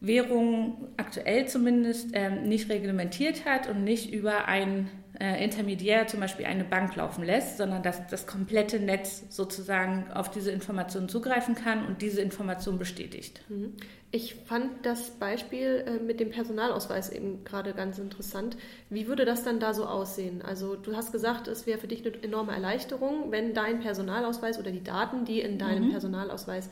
Währung 0.01 0.89
aktuell 0.97 1.47
zumindest 1.47 2.09
ähm, 2.11 2.43
nicht 2.43 2.69
reglementiert 2.69 3.45
hat 3.45 3.69
und 3.69 3.85
nicht 3.85 4.13
über 4.13 4.49
ein 4.49 4.89
äh, 5.19 5.43
Intermediär, 5.43 6.07
zum 6.07 6.19
Beispiel 6.19 6.45
eine 6.45 6.63
Bank, 6.63 6.95
laufen 6.95 7.23
lässt, 7.23 7.57
sondern 7.57 7.83
dass 7.83 8.05
das 8.07 8.27
komplette 8.27 8.79
Netz 8.79 9.23
sozusagen 9.29 10.11
auf 10.13 10.29
diese 10.29 10.51
Information 10.51 11.09
zugreifen 11.09 11.55
kann 11.55 11.85
und 11.85 12.01
diese 12.01 12.21
Information 12.21 12.77
bestätigt. 12.77 13.41
Mhm. 13.49 13.73
Ich 14.11 14.35
fand 14.35 14.85
das 14.85 15.11
Beispiel 15.11 15.83
äh, 15.85 16.03
mit 16.03 16.19
dem 16.19 16.29
Personalausweis 16.29 17.09
eben 17.09 17.43
gerade 17.43 17.73
ganz 17.73 17.99
interessant. 17.99 18.55
Wie 18.89 19.07
würde 19.07 19.25
das 19.25 19.43
dann 19.43 19.59
da 19.59 19.73
so 19.73 19.85
aussehen? 19.85 20.41
Also 20.41 20.75
du 20.75 20.95
hast 20.95 21.11
gesagt, 21.11 21.47
es 21.47 21.67
wäre 21.67 21.79
für 21.79 21.87
dich 21.87 22.05
eine 22.05 22.23
enorme 22.23 22.53
Erleichterung, 22.53 23.31
wenn 23.31 23.53
dein 23.53 23.81
Personalausweis 23.81 24.59
oder 24.59 24.71
die 24.71 24.83
Daten, 24.83 25.25
die 25.25 25.41
in 25.41 25.57
deinem 25.57 25.87
mhm. 25.87 25.91
Personalausweis 25.91 26.69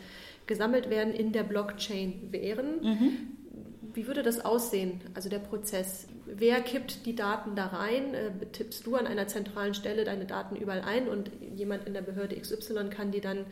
gesammelt 0.47 0.89
werden, 0.89 1.13
in 1.13 1.31
der 1.31 1.43
Blockchain 1.43 2.29
wären. 2.31 2.81
Mhm. 2.81 3.17
Wie 3.93 4.07
würde 4.07 4.23
das 4.23 4.43
aussehen, 4.43 5.01
also 5.13 5.29
der 5.29 5.39
Prozess? 5.39 6.07
Wer 6.35 6.61
kippt 6.61 7.05
die 7.05 7.15
Daten 7.15 7.55
da 7.55 7.67
rein? 7.67 8.13
Äh, 8.13 8.45
tippst 8.51 8.85
du 8.85 8.95
an 8.95 9.07
einer 9.07 9.27
zentralen 9.27 9.73
Stelle 9.73 10.03
deine 10.03 10.25
Daten 10.25 10.55
überall 10.55 10.81
ein 10.81 11.07
und 11.07 11.31
jemand 11.55 11.85
in 11.87 11.93
der 11.93 12.01
Behörde 12.01 12.35
XY 12.35 12.89
kann 12.89 13.11
die 13.11 13.21
dann 13.21 13.45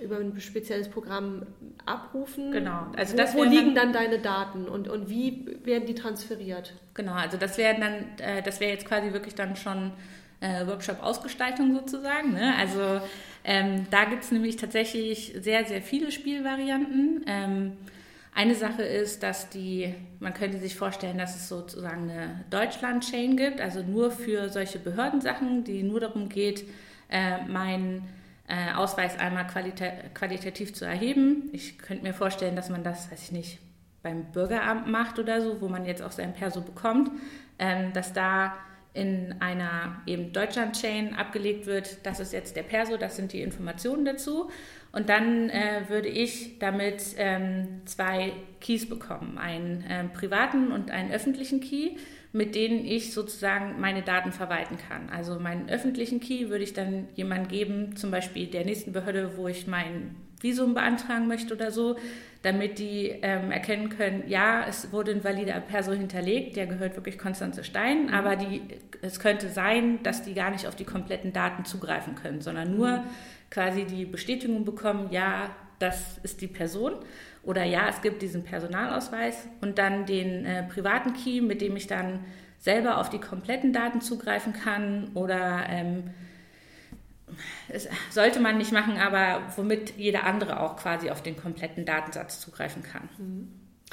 über 0.00 0.16
ein 0.16 0.40
spezielles 0.40 0.88
Programm 0.88 1.46
abrufen. 1.84 2.50
Genau. 2.52 2.86
Also 2.96 3.16
wo, 3.16 3.38
wo 3.38 3.44
liegen 3.44 3.74
dann, 3.74 3.92
dann, 3.92 4.04
deine 4.04 4.18
Daten 4.18 4.66
und, 4.66 4.88
und 4.88 5.08
wie 5.08 5.46
werden 5.64 5.86
die 5.86 5.94
transferiert? 5.94 6.72
Genau, 6.94 7.12
also 7.12 7.36
das 7.36 7.58
wäre 7.58 7.78
dann, 7.78 8.06
äh, 8.18 8.42
das 8.42 8.60
wäre 8.60 8.72
jetzt 8.72 8.86
quasi 8.86 9.12
wirklich 9.12 9.34
dann 9.34 9.56
schon 9.56 9.92
äh, 10.40 10.66
Workshop-Ausgestaltung 10.66 11.74
sozusagen. 11.74 12.32
Ne? 12.32 12.54
Also 12.58 13.00
ähm, 13.44 13.86
da 13.90 14.04
gibt 14.04 14.24
es 14.24 14.32
nämlich 14.32 14.56
tatsächlich 14.56 15.34
sehr, 15.40 15.64
sehr 15.64 15.82
viele 15.82 16.10
Spielvarianten. 16.10 17.24
Ähm, 17.26 17.72
eine 18.34 18.54
Sache 18.54 18.82
ist, 18.82 19.22
dass 19.22 19.50
die, 19.50 19.94
man 20.18 20.32
könnte 20.32 20.58
sich 20.58 20.74
vorstellen, 20.74 21.18
dass 21.18 21.36
es 21.36 21.48
sozusagen 21.48 22.10
eine 22.10 22.44
Deutschland-Chain 22.50 23.36
gibt, 23.36 23.60
also 23.60 23.82
nur 23.82 24.10
für 24.10 24.48
solche 24.48 24.78
Behördensachen, 24.78 25.64
die 25.64 25.82
nur 25.82 26.00
darum 26.00 26.30
geht, 26.30 26.64
äh, 27.10 27.44
mein 27.46 28.08
äh, 28.48 28.72
Ausweis 28.74 29.18
einmal 29.18 29.46
qualita 29.46 29.86
qualitativ 30.14 30.72
zu 30.72 30.86
erheben. 30.86 31.50
Ich 31.52 31.78
könnte 31.78 32.04
mir 32.04 32.14
vorstellen, 32.14 32.56
dass 32.56 32.70
man 32.70 32.82
das, 32.82 33.10
weiß 33.12 33.22
ich 33.24 33.32
nicht, 33.32 33.58
beim 34.02 34.24
Bürgeramt 34.32 34.88
macht 34.88 35.18
oder 35.18 35.42
so, 35.42 35.60
wo 35.60 35.68
man 35.68 35.84
jetzt 35.84 36.02
auch 36.02 36.10
sein 36.10 36.32
Perso 36.32 36.62
bekommt, 36.62 37.10
ähm, 37.58 37.92
dass 37.92 38.14
da 38.14 38.54
in 38.94 39.34
einer 39.40 40.02
eben 40.06 40.32
Deutschland-Chain 40.32 41.14
abgelegt 41.14 41.66
wird, 41.66 42.04
das 42.04 42.20
ist 42.20 42.32
jetzt 42.32 42.56
der 42.56 42.62
Perso, 42.62 42.96
das 42.96 43.16
sind 43.16 43.32
die 43.32 43.40
Informationen 43.40 44.04
dazu. 44.04 44.50
Und 44.92 45.08
dann 45.08 45.48
äh, 45.48 45.84
würde 45.88 46.08
ich 46.08 46.58
damit 46.58 47.02
ähm, 47.16 47.80
zwei 47.86 48.32
Keys 48.60 48.86
bekommen, 48.86 49.38
einen 49.38 49.82
äh, 49.84 50.04
privaten 50.04 50.70
und 50.70 50.90
einen 50.90 51.10
öffentlichen 51.10 51.60
Key 51.60 51.92
mit 52.32 52.54
denen 52.54 52.84
ich 52.84 53.12
sozusagen 53.12 53.78
meine 53.78 54.02
Daten 54.02 54.32
verwalten 54.32 54.78
kann. 54.78 55.10
Also 55.10 55.38
meinen 55.38 55.68
öffentlichen 55.68 56.18
Key 56.20 56.48
würde 56.48 56.64
ich 56.64 56.72
dann 56.72 57.08
jemandem 57.14 57.48
geben, 57.48 57.96
zum 57.96 58.10
Beispiel 58.10 58.46
der 58.46 58.64
nächsten 58.64 58.92
Behörde, 58.92 59.36
wo 59.36 59.48
ich 59.48 59.66
mein 59.66 60.16
Visum 60.42 60.74
beantragen 60.74 61.26
möchte 61.26 61.54
oder 61.54 61.70
so, 61.70 61.96
damit 62.42 62.78
die 62.78 63.08
ähm, 63.22 63.50
erkennen 63.50 63.88
können, 63.88 64.24
ja, 64.26 64.64
es 64.68 64.92
wurde 64.92 65.12
ein 65.12 65.22
valider 65.22 65.60
Perso 65.60 65.92
hinterlegt, 65.92 66.56
der 66.56 66.66
gehört 66.66 66.96
wirklich 66.96 67.18
Konstanze 67.18 67.62
Stein, 67.62 68.06
mhm. 68.06 68.14
aber 68.14 68.36
die, 68.36 68.62
es 69.00 69.20
könnte 69.20 69.48
sein, 69.48 70.02
dass 70.02 70.22
die 70.22 70.34
gar 70.34 70.50
nicht 70.50 70.66
auf 70.66 70.74
die 70.74 70.84
kompletten 70.84 71.32
Daten 71.32 71.64
zugreifen 71.64 72.16
können, 72.16 72.40
sondern 72.40 72.76
nur 72.76 72.98
mhm. 72.98 73.02
quasi 73.50 73.84
die 73.84 74.04
Bestätigung 74.04 74.64
bekommen, 74.64 75.08
ja, 75.10 75.50
das 75.78 76.18
ist 76.22 76.40
die 76.40 76.48
Person 76.48 76.94
oder 77.42 77.64
ja, 77.64 77.88
es 77.88 78.02
gibt 78.02 78.22
diesen 78.22 78.44
Personalausweis 78.44 79.48
und 79.60 79.78
dann 79.78 80.06
den 80.06 80.44
äh, 80.44 80.62
privaten 80.64 81.12
Key, 81.14 81.40
mit 81.40 81.60
dem 81.60 81.76
ich 81.76 81.86
dann 81.86 82.20
selber 82.58 82.98
auf 82.98 83.10
die 83.10 83.18
kompletten 83.18 83.72
Daten 83.72 84.00
zugreifen 84.00 84.52
kann 84.52 85.10
oder 85.14 85.64
ähm, 85.68 86.04
es 87.68 87.88
sollte 88.10 88.40
man 88.40 88.58
nicht 88.58 88.72
machen, 88.72 88.96
aber 88.98 89.42
womit 89.56 89.96
jeder 89.96 90.24
andere 90.24 90.60
auch 90.60 90.76
quasi 90.76 91.10
auf 91.10 91.22
den 91.22 91.36
kompletten 91.36 91.84
Datensatz 91.84 92.40
zugreifen 92.40 92.82
kann. 92.82 93.08
Mhm. 93.18 93.48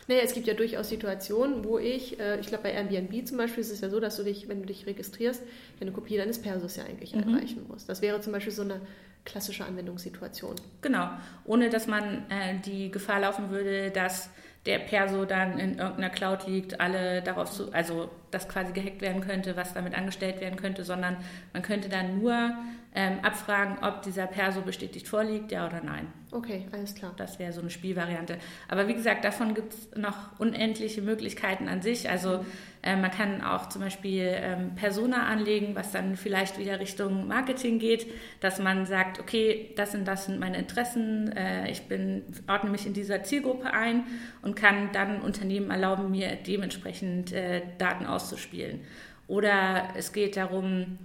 Naja, 0.07 0.21
es 0.23 0.33
gibt 0.33 0.47
ja 0.47 0.55
durchaus 0.55 0.89
Situationen, 0.89 1.63
wo 1.63 1.77
ich, 1.77 2.19
äh, 2.19 2.39
ich 2.39 2.47
glaube 2.47 2.63
bei 2.63 2.71
Airbnb 2.71 3.27
zum 3.27 3.37
Beispiel 3.37 3.61
ist 3.61 3.71
es 3.71 3.81
ja 3.81 3.89
so, 3.89 3.99
dass 3.99 4.17
du 4.17 4.23
dich, 4.23 4.47
wenn 4.47 4.61
du 4.61 4.65
dich 4.65 4.87
registrierst, 4.87 5.43
eine 5.79 5.91
Kopie 5.91 6.17
deines 6.17 6.41
Persos 6.41 6.77
ja 6.77 6.83
eigentlich 6.83 7.13
mhm. 7.13 7.23
einreichen 7.23 7.67
musst. 7.67 7.89
Das 7.89 8.01
wäre 8.01 8.19
zum 8.19 8.33
Beispiel 8.33 8.51
so 8.51 8.63
eine 8.63 8.81
klassische 9.25 9.65
Anwendungssituation. 9.65 10.55
Genau, 10.81 11.09
ohne 11.45 11.69
dass 11.69 11.85
man 11.85 12.25
äh, 12.29 12.57
die 12.65 12.89
Gefahr 12.89 13.19
laufen 13.19 13.51
würde, 13.51 13.91
dass 13.91 14.31
der 14.65 14.79
Perso 14.79 15.25
dann 15.25 15.57
in 15.57 15.77
irgendeiner 15.77 16.09
Cloud 16.09 16.47
liegt, 16.47 16.81
alle 16.81 17.21
darauf 17.21 17.51
zu, 17.51 17.71
also 17.71 18.09
das 18.31 18.49
quasi 18.49 18.73
gehackt 18.73 19.01
werden 19.01 19.21
könnte, 19.21 19.55
was 19.55 19.73
damit 19.73 19.95
angestellt 19.95 20.41
werden 20.41 20.57
könnte, 20.57 20.83
sondern 20.83 21.17
man 21.53 21.61
könnte 21.61 21.87
dann 21.87 22.19
nur 22.19 22.53
ähm, 22.99 23.19
abfragen, 23.23 23.77
ob 23.81 24.01
dieser 24.01 24.27
Perso 24.27 24.59
bestätigt 24.59 25.07
vorliegt, 25.07 25.53
ja 25.53 25.65
oder 25.65 25.81
nein. 25.81 26.11
Okay, 26.31 26.67
alles 26.73 26.95
klar. 26.95 27.13
Das 27.15 27.39
wäre 27.39 27.53
so 27.53 27.61
eine 27.61 27.69
Spielvariante. 27.69 28.37
Aber 28.67 28.89
wie 28.89 28.93
gesagt, 28.93 29.23
davon 29.23 29.53
gibt 29.53 29.73
es 29.73 29.95
noch 29.95 30.37
unendliche 30.37 31.01
Möglichkeiten 31.01 31.69
an 31.69 31.81
sich. 31.81 32.09
Also 32.09 32.43
äh, 32.83 32.97
man 32.97 33.09
kann 33.09 33.41
auch 33.41 33.69
zum 33.69 33.83
Beispiel 33.83 34.27
ähm, 34.35 34.75
Persona 34.75 35.27
anlegen, 35.27 35.75
was 35.75 35.93
dann 35.93 36.17
vielleicht 36.17 36.59
wieder 36.59 36.81
Richtung 36.81 37.25
Marketing 37.29 37.79
geht, 37.79 38.07
dass 38.41 38.59
man 38.59 38.85
sagt, 38.85 39.21
okay, 39.21 39.71
das 39.77 39.95
und 39.95 40.03
das 40.03 40.25
sind 40.25 40.41
meine 40.41 40.57
Interessen, 40.57 41.31
äh, 41.31 41.71
ich 41.71 41.83
bin, 41.83 42.23
ordne 42.49 42.69
mich 42.69 42.85
in 42.85 42.93
dieser 42.93 43.23
Zielgruppe 43.23 43.71
ein 43.71 44.03
und 44.41 44.57
kann 44.57 44.91
dann 44.91 45.21
Unternehmen 45.21 45.71
erlauben, 45.71 46.11
mir 46.11 46.35
dementsprechend 46.35 47.31
äh, 47.31 47.61
Daten 47.77 48.05
auszuspielen. 48.05 48.81
Oder 49.27 49.89
es 49.95 50.11
geht 50.11 50.35
darum, 50.35 50.97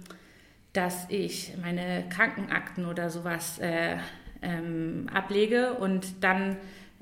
dass 0.75 1.05
ich 1.09 1.53
meine 1.61 2.03
Krankenakten 2.09 2.85
oder 2.85 3.09
sowas 3.09 3.59
äh, 3.59 3.97
ähm, 4.41 5.07
ablege 5.13 5.73
und 5.73 6.23
dann 6.23 6.57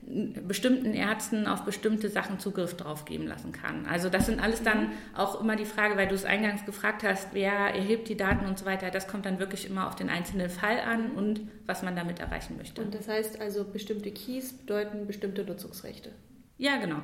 bestimmten 0.05 0.93
Ärzten 0.93 1.47
auf 1.47 1.63
bestimmte 1.63 2.09
Sachen 2.09 2.39
Zugriff 2.39 2.75
drauf 2.75 3.05
geben 3.05 3.25
lassen 3.25 3.51
kann. 3.51 3.85
Also 3.85 4.09
das 4.09 4.25
sind 4.25 4.41
alles 4.41 4.61
dann 4.61 4.91
auch 5.15 5.39
immer 5.39 5.55
die 5.55 5.65
Frage, 5.65 5.95
weil 5.95 6.07
du 6.07 6.15
es 6.15 6.25
eingangs 6.25 6.65
gefragt 6.65 7.03
hast, 7.03 7.29
wer 7.31 7.51
erhebt 7.51 8.09
die 8.09 8.17
Daten 8.17 8.45
und 8.45 8.59
so 8.59 8.65
weiter. 8.65 8.91
Das 8.91 9.07
kommt 9.07 9.25
dann 9.25 9.39
wirklich 9.39 9.69
immer 9.69 9.87
auf 9.87 9.95
den 9.95 10.09
einzelnen 10.09 10.49
Fall 10.49 10.79
an 10.79 11.11
und 11.11 11.41
was 11.65 11.83
man 11.83 11.95
damit 11.95 12.19
erreichen 12.19 12.57
möchte. 12.57 12.81
Und 12.81 12.93
das 12.93 13.07
heißt 13.07 13.39
also, 13.39 13.63
bestimmte 13.63 14.11
Keys 14.11 14.51
bedeuten 14.53 15.07
bestimmte 15.07 15.45
Nutzungsrechte. 15.45 16.11
Ja, 16.57 16.77
genau. 16.77 16.99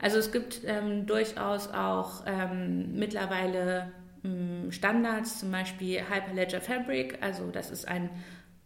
Also 0.00 0.18
es 0.18 0.30
gibt 0.30 0.60
ähm, 0.64 1.06
durchaus 1.06 1.68
auch 1.68 2.24
ähm, 2.26 2.94
mittlerweile 2.94 3.92
Standards, 4.70 5.40
zum 5.40 5.50
Beispiel 5.50 6.00
Hyperledger 6.08 6.60
Fabric, 6.60 7.18
also 7.20 7.50
das 7.50 7.70
ist 7.70 7.88
ein 7.88 8.10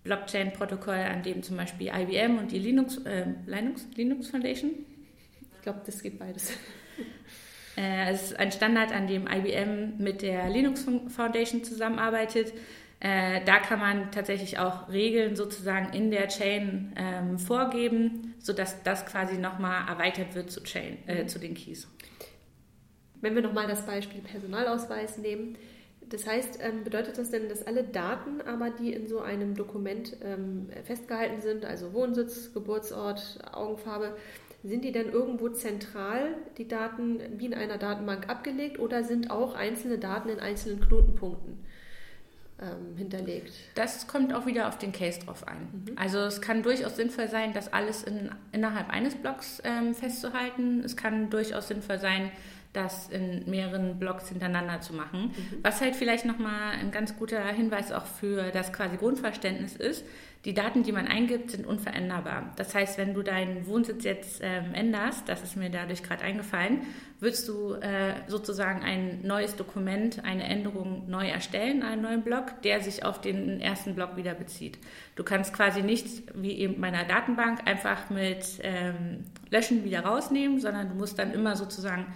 Blockchain-Protokoll, 0.04 0.94
an 0.94 1.22
dem 1.22 1.42
zum 1.42 1.56
Beispiel 1.56 1.88
IBM 1.88 2.38
und 2.38 2.52
die 2.52 2.58
Linux, 2.58 2.98
äh, 2.98 3.26
Linux, 3.46 3.86
Linux 3.96 4.28
Foundation. 4.28 4.70
Ich 5.56 5.62
glaube, 5.62 5.80
das 5.84 6.02
geht 6.02 6.18
beides. 6.18 6.52
Äh, 7.78 8.10
es 8.10 8.30
ist 8.30 8.38
ein 8.38 8.50
Standard, 8.52 8.90
an 8.90 9.06
dem 9.06 9.26
IBM 9.26 9.98
mit 9.98 10.22
der 10.22 10.48
Linux 10.48 10.86
Foundation 11.08 11.62
zusammenarbeitet. 11.62 12.54
Äh, 13.00 13.44
da 13.44 13.58
kann 13.58 13.78
man 13.78 14.10
tatsächlich 14.10 14.58
auch 14.58 14.88
Regeln 14.88 15.36
sozusagen 15.36 15.92
in 15.92 16.10
der 16.10 16.28
Chain 16.28 16.94
ähm, 16.96 17.38
vorgeben, 17.38 18.34
sodass 18.38 18.82
das 18.82 19.04
quasi 19.04 19.36
nochmal 19.36 19.86
erweitert 19.86 20.34
wird 20.34 20.50
zu, 20.50 20.62
Chain, 20.62 20.96
äh, 21.06 21.26
zu 21.26 21.38
den 21.38 21.52
Keys. 21.52 21.86
Wenn 23.20 23.34
wir 23.34 23.42
nochmal 23.42 23.66
das 23.66 23.86
Beispiel 23.86 24.20
Personalausweis 24.20 25.18
nehmen, 25.18 25.56
das 26.08 26.26
heißt, 26.26 26.60
ähm, 26.62 26.84
bedeutet 26.84 27.18
das 27.18 27.30
denn, 27.30 27.48
dass 27.48 27.66
alle 27.66 27.82
Daten 27.82 28.40
aber, 28.40 28.70
die 28.70 28.92
in 28.92 29.08
so 29.08 29.20
einem 29.20 29.56
Dokument 29.56 30.16
ähm, 30.22 30.68
festgehalten 30.84 31.40
sind, 31.40 31.64
also 31.64 31.92
Wohnsitz, 31.92 32.52
Geburtsort, 32.54 33.38
Augenfarbe, 33.52 34.16
sind 34.62 34.84
die 34.84 34.92
denn 34.92 35.10
irgendwo 35.10 35.48
zentral, 35.48 36.34
die 36.58 36.68
Daten 36.68 37.20
wie 37.38 37.46
in 37.46 37.54
einer 37.54 37.78
Datenbank 37.78 38.28
abgelegt 38.28 38.78
oder 38.78 39.04
sind 39.04 39.30
auch 39.30 39.54
einzelne 39.54 39.98
Daten 39.98 40.28
in 40.28 40.40
einzelnen 40.40 40.80
Knotenpunkten 40.80 41.58
ähm, 42.60 42.96
hinterlegt? 42.96 43.52
Das 43.74 44.06
kommt 44.06 44.34
auch 44.34 44.46
wieder 44.46 44.68
auf 44.68 44.78
den 44.78 44.92
Case 44.92 45.20
drauf 45.20 45.46
ein. 45.46 45.84
Mhm. 45.86 45.92
Also 45.96 46.18
es 46.20 46.40
kann 46.40 46.62
durchaus 46.62 46.96
sinnvoll 46.96 47.28
sein, 47.28 47.52
das 47.52 47.72
alles 47.72 48.02
in, 48.02 48.30
innerhalb 48.52 48.90
eines 48.90 49.14
Blocks 49.14 49.60
ähm, 49.64 49.94
festzuhalten. 49.94 50.82
Es 50.84 50.96
kann 50.96 51.30
durchaus 51.30 51.68
sinnvoll 51.68 51.98
sein, 51.98 52.30
das 52.76 53.08
in 53.08 53.48
mehreren 53.48 53.98
Blogs 53.98 54.28
hintereinander 54.28 54.80
zu 54.80 54.94
machen. 54.94 55.32
Mhm. 55.36 55.58
Was 55.62 55.80
halt 55.80 55.96
vielleicht 55.96 56.24
nochmal 56.24 56.72
ein 56.78 56.90
ganz 56.90 57.16
guter 57.16 57.44
Hinweis 57.46 57.92
auch 57.92 58.06
für 58.06 58.50
das 58.50 58.72
quasi 58.72 58.96
Grundverständnis 58.96 59.74
ist, 59.76 60.04
die 60.46 60.54
Daten, 60.54 60.84
die 60.84 60.92
man 60.92 61.08
eingibt, 61.08 61.50
sind 61.50 61.66
unveränderbar. 61.66 62.52
Das 62.54 62.72
heißt, 62.72 62.98
wenn 62.98 63.14
du 63.14 63.22
deinen 63.22 63.66
Wohnsitz 63.66 64.04
jetzt 64.04 64.40
ähm, 64.44 64.74
änderst, 64.74 65.28
das 65.28 65.42
ist 65.42 65.56
mir 65.56 65.70
dadurch 65.70 66.04
gerade 66.04 66.22
eingefallen, 66.22 66.82
würdest 67.18 67.48
du 67.48 67.72
äh, 67.72 68.14
sozusagen 68.28 68.84
ein 68.84 69.26
neues 69.26 69.56
Dokument, 69.56 70.24
eine 70.24 70.44
Änderung 70.44 71.10
neu 71.10 71.26
erstellen, 71.26 71.82
einen 71.82 72.02
neuen 72.02 72.22
Block, 72.22 72.62
der 72.62 72.80
sich 72.80 73.04
auf 73.04 73.20
den 73.20 73.60
ersten 73.60 73.96
Block 73.96 74.16
wieder 74.16 74.34
bezieht. 74.34 74.78
Du 75.16 75.24
kannst 75.24 75.52
quasi 75.52 75.82
nicht 75.82 76.22
wie 76.40 76.52
eben 76.52 76.78
meiner 76.78 77.02
Datenbank 77.02 77.66
einfach 77.66 78.08
mit 78.08 78.60
ähm, 78.62 79.24
Löschen 79.50 79.82
wieder 79.82 80.04
rausnehmen, 80.04 80.60
sondern 80.60 80.90
du 80.90 80.94
musst 80.94 81.18
dann 81.18 81.32
immer 81.32 81.56
sozusagen 81.56 82.06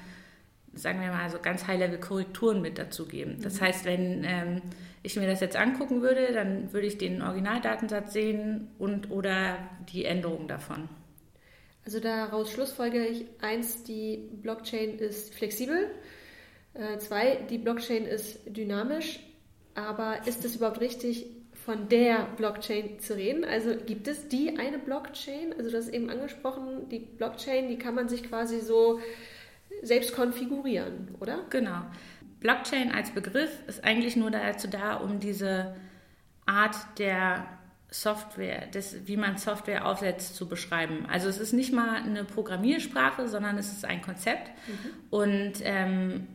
sagen 0.81 1.01
wir 1.01 1.09
mal, 1.09 1.31
so 1.31 1.38
ganz 1.40 1.66
High-Level-Korrekturen 1.66 2.61
mit 2.61 2.79
dazu 2.79 3.07
geben. 3.07 3.38
Das 3.43 3.61
mhm. 3.61 3.64
heißt, 3.64 3.85
wenn 3.85 4.25
ähm, 4.25 4.62
ich 5.03 5.16
mir 5.16 5.27
das 5.27 5.40
jetzt 5.40 5.57
angucken 5.57 6.03
würde, 6.03 6.33
dann 6.33 6.73
würde 6.73 6.87
ich 6.87 6.99
den 6.99 7.23
Originaldatensatz 7.23 8.12
sehen 8.12 8.69
und 8.79 9.11
oder 9.11 9.59
die 9.93 10.05
Änderungen 10.05 10.49
davon. 10.49 10.88
Also 11.85 12.01
daraus 12.01 12.53
schlussfolgere 12.53 13.07
ich, 13.07 13.27
eins, 13.40 13.85
die 13.85 14.29
Blockchain 14.43 14.99
ist 14.99 15.35
flexibel, 15.35 15.90
äh, 16.75 16.99
zwei, 16.99 17.37
die 17.49 17.59
Blockchain 17.59 18.05
ist 18.05 18.40
dynamisch, 18.47 19.21
aber 19.75 20.27
ist 20.27 20.45
es 20.45 20.57
überhaupt 20.57 20.81
richtig, 20.81 21.27
von 21.64 21.88
der 21.88 22.27
Blockchain 22.37 23.01
zu 23.01 23.14
reden? 23.16 23.45
Also 23.45 23.77
gibt 23.77 24.09
es 24.09 24.29
die 24.29 24.59
eine 24.59 24.79
Blockchain? 24.79 25.55
Also 25.57 25.71
das 25.71 25.88
eben 25.88 26.11
angesprochen, 26.11 26.88
die 26.88 27.01
Blockchain, 27.01 27.69
die 27.69 27.79
kann 27.79 27.95
man 27.95 28.09
sich 28.09 28.25
quasi 28.25 28.61
so 28.61 29.01
selbst 29.83 30.14
konfigurieren, 30.14 31.14
oder? 31.21 31.40
Genau. 31.51 31.83
Blockchain 32.40 32.93
als 32.93 33.11
Begriff 33.11 33.51
ist 33.66 33.85
eigentlich 33.85 34.16
nur 34.16 34.31
dazu 34.31 34.69
da, 34.69 34.95
um 34.95 35.21
diese 35.21 35.77
Art 36.47 36.77
der 36.99 37.47
Software, 37.90 38.66
des, 38.66 39.07
wie 39.07 39.16
man 39.16 39.37
Software 39.37 39.85
aufsetzt, 39.85 40.37
zu 40.37 40.49
beschreiben. 40.49 41.07
Also 41.11 41.29
es 41.29 41.38
ist 41.38 41.53
nicht 41.53 41.73
mal 41.73 41.97
eine 41.97 42.25
Programmiersprache, 42.25 43.29
sondern 43.29 43.59
es 43.59 43.73
ist 43.73 43.85
ein 43.85 44.01
Konzept. 44.01 44.49
Mhm. 44.49 44.90
Und 45.11 45.53
ähm, 45.62 46.27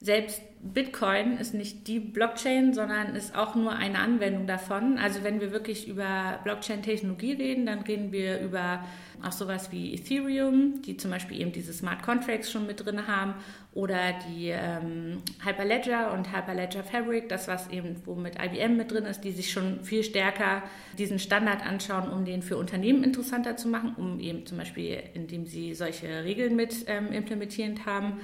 selbst 0.00 0.42
Bitcoin 0.62 1.38
ist 1.38 1.54
nicht 1.54 1.86
die 1.86 2.00
Blockchain, 2.00 2.74
sondern 2.74 3.14
ist 3.14 3.34
auch 3.34 3.54
nur 3.54 3.72
eine 3.72 3.98
Anwendung 3.98 4.46
davon. 4.46 4.98
Also 4.98 5.22
wenn 5.24 5.40
wir 5.40 5.52
wirklich 5.52 5.88
über 5.88 6.38
Blockchain-Technologie 6.44 7.32
reden, 7.32 7.66
dann 7.66 7.80
reden 7.80 8.12
wir 8.12 8.40
über 8.40 8.84
auch 9.22 9.32
sowas 9.32 9.72
wie 9.72 9.94
Ethereum, 9.94 10.80
die 10.82 10.96
zum 10.96 11.10
Beispiel 11.10 11.40
eben 11.40 11.52
diese 11.52 11.72
Smart 11.72 12.02
Contracts 12.02 12.50
schon 12.50 12.66
mit 12.66 12.84
drin 12.84 13.06
haben, 13.06 13.34
oder 13.72 13.98
die 14.28 14.48
ähm, 14.48 15.18
Hyperledger 15.44 16.12
und 16.12 16.34
Hyperledger 16.34 16.82
Fabric, 16.82 17.28
das 17.28 17.46
was 17.46 17.68
eben 17.70 17.96
wo 18.04 18.14
mit 18.14 18.34
IBM 18.42 18.76
mit 18.76 18.90
drin 18.90 19.04
ist, 19.04 19.20
die 19.20 19.30
sich 19.30 19.52
schon 19.52 19.84
viel 19.84 20.02
stärker 20.02 20.62
diesen 20.98 21.18
Standard 21.18 21.64
anschauen, 21.64 22.10
um 22.10 22.24
den 22.24 22.42
für 22.42 22.56
Unternehmen 22.56 23.04
interessanter 23.04 23.56
zu 23.56 23.68
machen, 23.68 23.94
um 23.96 24.18
eben 24.18 24.44
zum 24.44 24.58
Beispiel, 24.58 24.98
indem 25.14 25.46
sie 25.46 25.74
solche 25.74 26.24
Regeln 26.24 26.56
mit 26.56 26.84
ähm, 26.88 27.12
implementierend 27.12 27.86
haben. 27.86 28.20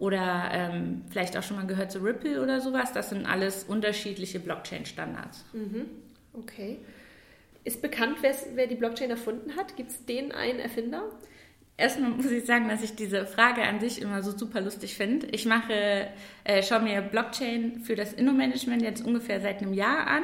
Oder 0.00 0.48
ähm, 0.52 1.02
vielleicht 1.10 1.36
auch 1.36 1.42
schon 1.42 1.58
mal 1.58 1.66
gehört 1.66 1.92
zu 1.92 1.98
Ripple 1.98 2.42
oder 2.42 2.62
sowas. 2.62 2.92
Das 2.94 3.10
sind 3.10 3.26
alles 3.26 3.64
unterschiedliche 3.64 4.40
Blockchain-Standards. 4.40 5.44
Mhm. 5.52 5.84
Okay. 6.32 6.78
Ist 7.64 7.82
bekannt, 7.82 8.16
wer 8.22 8.66
die 8.66 8.76
Blockchain 8.76 9.10
erfunden 9.10 9.56
hat? 9.56 9.76
Gibt 9.76 9.90
es 9.90 10.06
den 10.06 10.32
einen 10.32 10.58
Erfinder? 10.58 11.02
Erstmal 11.80 12.10
muss 12.10 12.30
ich 12.30 12.44
sagen, 12.44 12.68
dass 12.68 12.82
ich 12.82 12.94
diese 12.94 13.24
Frage 13.24 13.62
an 13.62 13.80
sich 13.80 14.02
immer 14.02 14.22
so 14.22 14.36
super 14.36 14.60
lustig 14.60 14.96
finde. 14.96 15.28
Ich 15.28 15.46
mache, 15.46 16.08
äh, 16.44 16.62
schaue 16.62 16.80
mir 16.80 17.00
Blockchain 17.00 17.80
für 17.80 17.96
das 17.96 18.12
Inno-Management 18.12 18.82
jetzt 18.82 19.02
ungefähr 19.02 19.40
seit 19.40 19.62
einem 19.62 19.72
Jahr 19.72 20.06
an, 20.06 20.22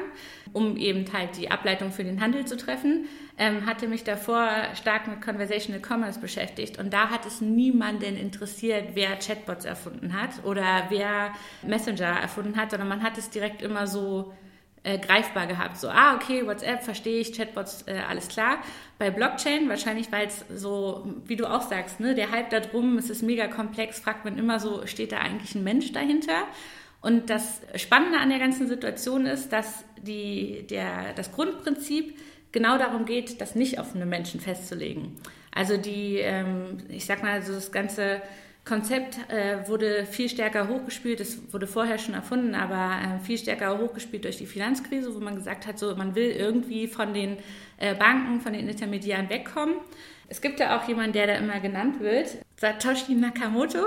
um 0.53 0.77
eben 0.77 1.11
halt 1.11 1.35
die 1.35 1.49
Ableitung 1.49 1.91
für 1.91 2.03
den 2.03 2.21
Handel 2.21 2.45
zu 2.45 2.57
treffen. 2.57 3.07
Ähm, 3.39 3.65
hatte 3.65 3.87
mich 3.87 4.03
davor 4.03 4.47
stark 4.75 5.07
mit 5.07 5.19
Conversational 5.23 5.81
Commerce 5.81 6.19
beschäftigt 6.19 6.77
und 6.77 6.93
da 6.93 7.09
hat 7.09 7.25
es 7.25 7.41
niemanden 7.41 8.17
interessiert, 8.17 8.89
wer 8.93 9.15
Chatbots 9.15 9.65
erfunden 9.65 10.13
hat 10.13 10.45
oder 10.45 10.85
wer 10.89 11.33
Messenger 11.63 12.19
erfunden 12.21 12.55
hat, 12.55 12.69
sondern 12.69 12.87
man 12.87 13.01
hat 13.01 13.17
es 13.17 13.31
direkt 13.31 13.63
immer 13.63 13.87
so 13.87 14.31
äh, 14.87 14.97
greifbar 14.99 15.47
gehabt. 15.47 15.77
So, 15.77 15.89
ah, 15.89 16.15
okay, 16.15 16.47
WhatsApp 16.47 16.81
verstehe 16.81 17.19
ich, 17.19 17.33
Chatbots, 17.33 17.83
äh, 17.87 17.99
alles 18.07 18.29
klar. 18.29 18.59
Bei 18.97 19.11
Blockchain, 19.11 19.67
wahrscheinlich, 19.67 20.11
weil 20.13 20.27
es 20.27 20.45
so, 20.55 21.05
wie 21.25 21.35
du 21.35 21.45
auch 21.45 21.61
sagst, 21.61 21.99
ne, 21.99 22.15
der 22.15 22.31
Hype 22.31 22.49
da 22.51 22.61
drum, 22.61 22.97
es 22.97 23.09
ist 23.09 23.21
mega 23.21 23.47
komplex, 23.47 23.99
fragt 23.99 24.23
man 24.23 24.37
immer 24.37 24.61
so, 24.61 24.85
steht 24.87 25.11
da 25.11 25.17
eigentlich 25.17 25.55
ein 25.55 25.63
Mensch 25.65 25.91
dahinter? 25.91 26.47
Und 27.01 27.29
das 27.29 27.61
Spannende 27.75 28.19
an 28.19 28.29
der 28.29 28.39
ganzen 28.39 28.67
Situation 28.67 29.25
ist, 29.25 29.51
dass 29.51 29.83
die, 30.01 30.65
der, 30.69 31.13
das 31.15 31.33
Grundprinzip 31.33 32.17
genau 32.53 32.77
darum 32.77 33.05
geht, 33.05 33.41
das 33.41 33.55
nicht 33.55 33.79
auf 33.79 33.93
einen 33.93 34.07
Menschen 34.07 34.39
festzulegen. 34.39 35.17
Also 35.51 35.75
die, 35.75 36.19
ähm, 36.19 36.77
ich 36.87 37.05
sag 37.05 37.21
mal, 37.23 37.33
also 37.33 37.53
das 37.53 37.73
ganze 37.73 38.21
Konzept 38.67 39.17
äh, 39.31 39.67
wurde 39.67 40.05
viel 40.05 40.29
stärker 40.29 40.67
hochgespielt. 40.67 41.19
Es 41.21 41.53
wurde 41.53 41.67
vorher 41.67 41.97
schon 41.97 42.13
erfunden, 42.13 42.53
aber 42.53 42.99
äh, 43.01 43.25
viel 43.25 43.37
stärker 43.37 43.77
hochgespielt 43.77 44.25
durch 44.25 44.37
die 44.37 44.45
Finanzkrise, 44.45 45.15
wo 45.15 45.19
man 45.19 45.35
gesagt 45.35 45.65
hat, 45.65 45.79
so 45.79 45.95
man 45.95 46.15
will 46.15 46.29
irgendwie 46.31 46.87
von 46.87 47.13
den 47.13 47.37
äh, 47.77 47.95
Banken, 47.95 48.41
von 48.41 48.53
den 48.53 48.67
Intermediären 48.67 49.29
wegkommen. 49.29 49.75
Es 50.27 50.41
gibt 50.41 50.59
ja 50.59 50.77
auch 50.77 50.87
jemanden, 50.87 51.13
der 51.13 51.27
da 51.27 51.33
immer 51.35 51.59
genannt 51.61 52.01
wird, 52.01 52.37
Satoshi 52.57 53.13
Nakamoto. 53.13 53.79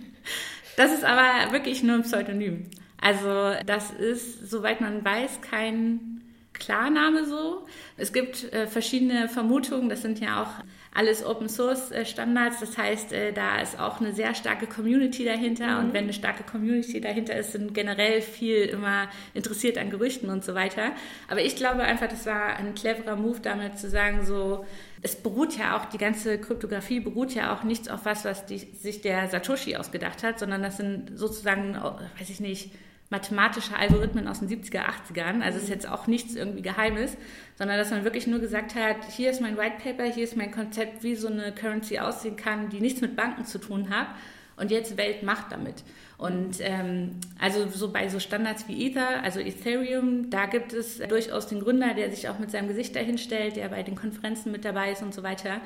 das 0.76 0.92
ist 0.92 1.04
aber 1.04 1.52
wirklich 1.52 1.84
nur 1.84 1.96
ein 1.96 2.02
Pseudonym. 2.02 2.64
Also 3.00 3.52
das 3.64 3.92
ist, 3.92 4.50
soweit 4.50 4.80
man 4.80 5.04
weiß, 5.04 5.40
kein 5.40 6.22
Klarname 6.52 7.24
so. 7.24 7.66
Es 7.96 8.12
gibt 8.12 8.52
äh, 8.52 8.66
verschiedene 8.66 9.28
Vermutungen, 9.28 9.88
das 9.88 10.02
sind 10.02 10.18
ja 10.18 10.42
auch 10.42 10.64
alles 10.94 11.24
Open 11.24 11.48
Source 11.48 11.90
äh, 11.90 12.04
Standards, 12.04 12.60
das 12.60 12.76
heißt, 12.76 13.12
äh, 13.12 13.32
da 13.32 13.60
ist 13.60 13.78
auch 13.78 14.00
eine 14.00 14.12
sehr 14.12 14.34
starke 14.34 14.66
Community 14.66 15.24
dahinter 15.24 15.78
mhm. 15.78 15.86
und 15.86 15.94
wenn 15.94 16.04
eine 16.04 16.12
starke 16.12 16.42
Community 16.42 17.00
dahinter 17.00 17.36
ist, 17.36 17.52
sind 17.52 17.74
generell 17.74 18.20
viel 18.22 18.62
immer 18.64 19.08
interessiert 19.34 19.78
an 19.78 19.90
Gerüchten 19.90 20.30
und 20.30 20.44
so 20.44 20.54
weiter. 20.54 20.92
Aber 21.28 21.42
ich 21.42 21.56
glaube 21.56 21.82
einfach, 21.82 22.08
das 22.08 22.26
war 22.26 22.56
ein 22.56 22.74
cleverer 22.74 23.16
Move 23.16 23.40
damit 23.40 23.78
zu 23.78 23.88
sagen, 23.88 24.24
so, 24.24 24.64
es 25.02 25.16
beruht 25.16 25.56
ja 25.56 25.76
auch, 25.76 25.84
die 25.86 25.98
ganze 25.98 26.38
Kryptographie 26.38 27.00
beruht 27.00 27.34
ja 27.34 27.54
auch 27.54 27.62
nichts 27.62 27.88
auf 27.88 28.04
was, 28.04 28.24
was 28.24 28.46
die, 28.46 28.58
sich 28.58 29.00
der 29.00 29.28
Satoshi 29.28 29.76
ausgedacht 29.76 30.22
hat, 30.22 30.38
sondern 30.38 30.62
das 30.62 30.78
sind 30.78 31.12
sozusagen, 31.16 31.74
weiß 32.18 32.30
ich 32.30 32.40
nicht, 32.40 32.70
mathematische 33.10 33.76
Algorithmen 33.76 34.28
aus 34.28 34.40
den 34.40 34.48
70er, 34.48 34.84
80ern. 34.84 35.40
Also 35.40 35.56
es 35.58 35.64
ist 35.64 35.70
jetzt 35.70 35.88
auch 35.88 36.06
nichts 36.06 36.34
irgendwie 36.34 36.62
Geheimes, 36.62 37.16
sondern 37.56 37.78
dass 37.78 37.90
man 37.90 38.04
wirklich 38.04 38.26
nur 38.26 38.38
gesagt 38.38 38.74
hat, 38.74 38.96
hier 39.10 39.30
ist 39.30 39.40
mein 39.40 39.56
White 39.56 39.76
Paper, 39.82 40.04
hier 40.04 40.24
ist 40.24 40.36
mein 40.36 40.50
Konzept, 40.50 41.02
wie 41.02 41.14
so 41.14 41.28
eine 41.28 41.52
Currency 41.52 41.98
aussehen 41.98 42.36
kann, 42.36 42.68
die 42.68 42.80
nichts 42.80 43.00
mit 43.00 43.16
Banken 43.16 43.44
zu 43.44 43.58
tun 43.58 43.90
hat. 43.90 44.08
Und 44.56 44.72
jetzt 44.72 44.96
Welt 44.96 45.22
macht 45.22 45.52
damit. 45.52 45.84
Und 46.18 46.56
ähm, 46.58 47.12
also 47.38 47.68
so 47.68 47.92
bei 47.92 48.08
so 48.08 48.18
Standards 48.18 48.66
wie 48.66 48.88
Ether, 48.88 49.22
also 49.22 49.38
Ethereum, 49.38 50.30
da 50.30 50.46
gibt 50.46 50.72
es 50.72 50.98
durchaus 50.98 51.46
den 51.46 51.60
Gründer, 51.60 51.94
der 51.94 52.10
sich 52.10 52.28
auch 52.28 52.40
mit 52.40 52.50
seinem 52.50 52.66
Gesicht 52.66 52.96
dahinstellt, 52.96 53.54
der 53.54 53.68
bei 53.68 53.84
den 53.84 53.94
Konferenzen 53.94 54.50
mit 54.50 54.64
dabei 54.64 54.90
ist 54.90 55.02
und 55.02 55.14
so 55.14 55.22
weiter. 55.22 55.60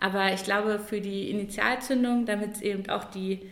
Aber 0.00 0.32
ich 0.32 0.44
glaube, 0.44 0.78
für 0.78 1.02
die 1.02 1.30
Initialzündung, 1.30 2.24
damit 2.24 2.62
eben 2.62 2.88
auch 2.88 3.04
die 3.04 3.42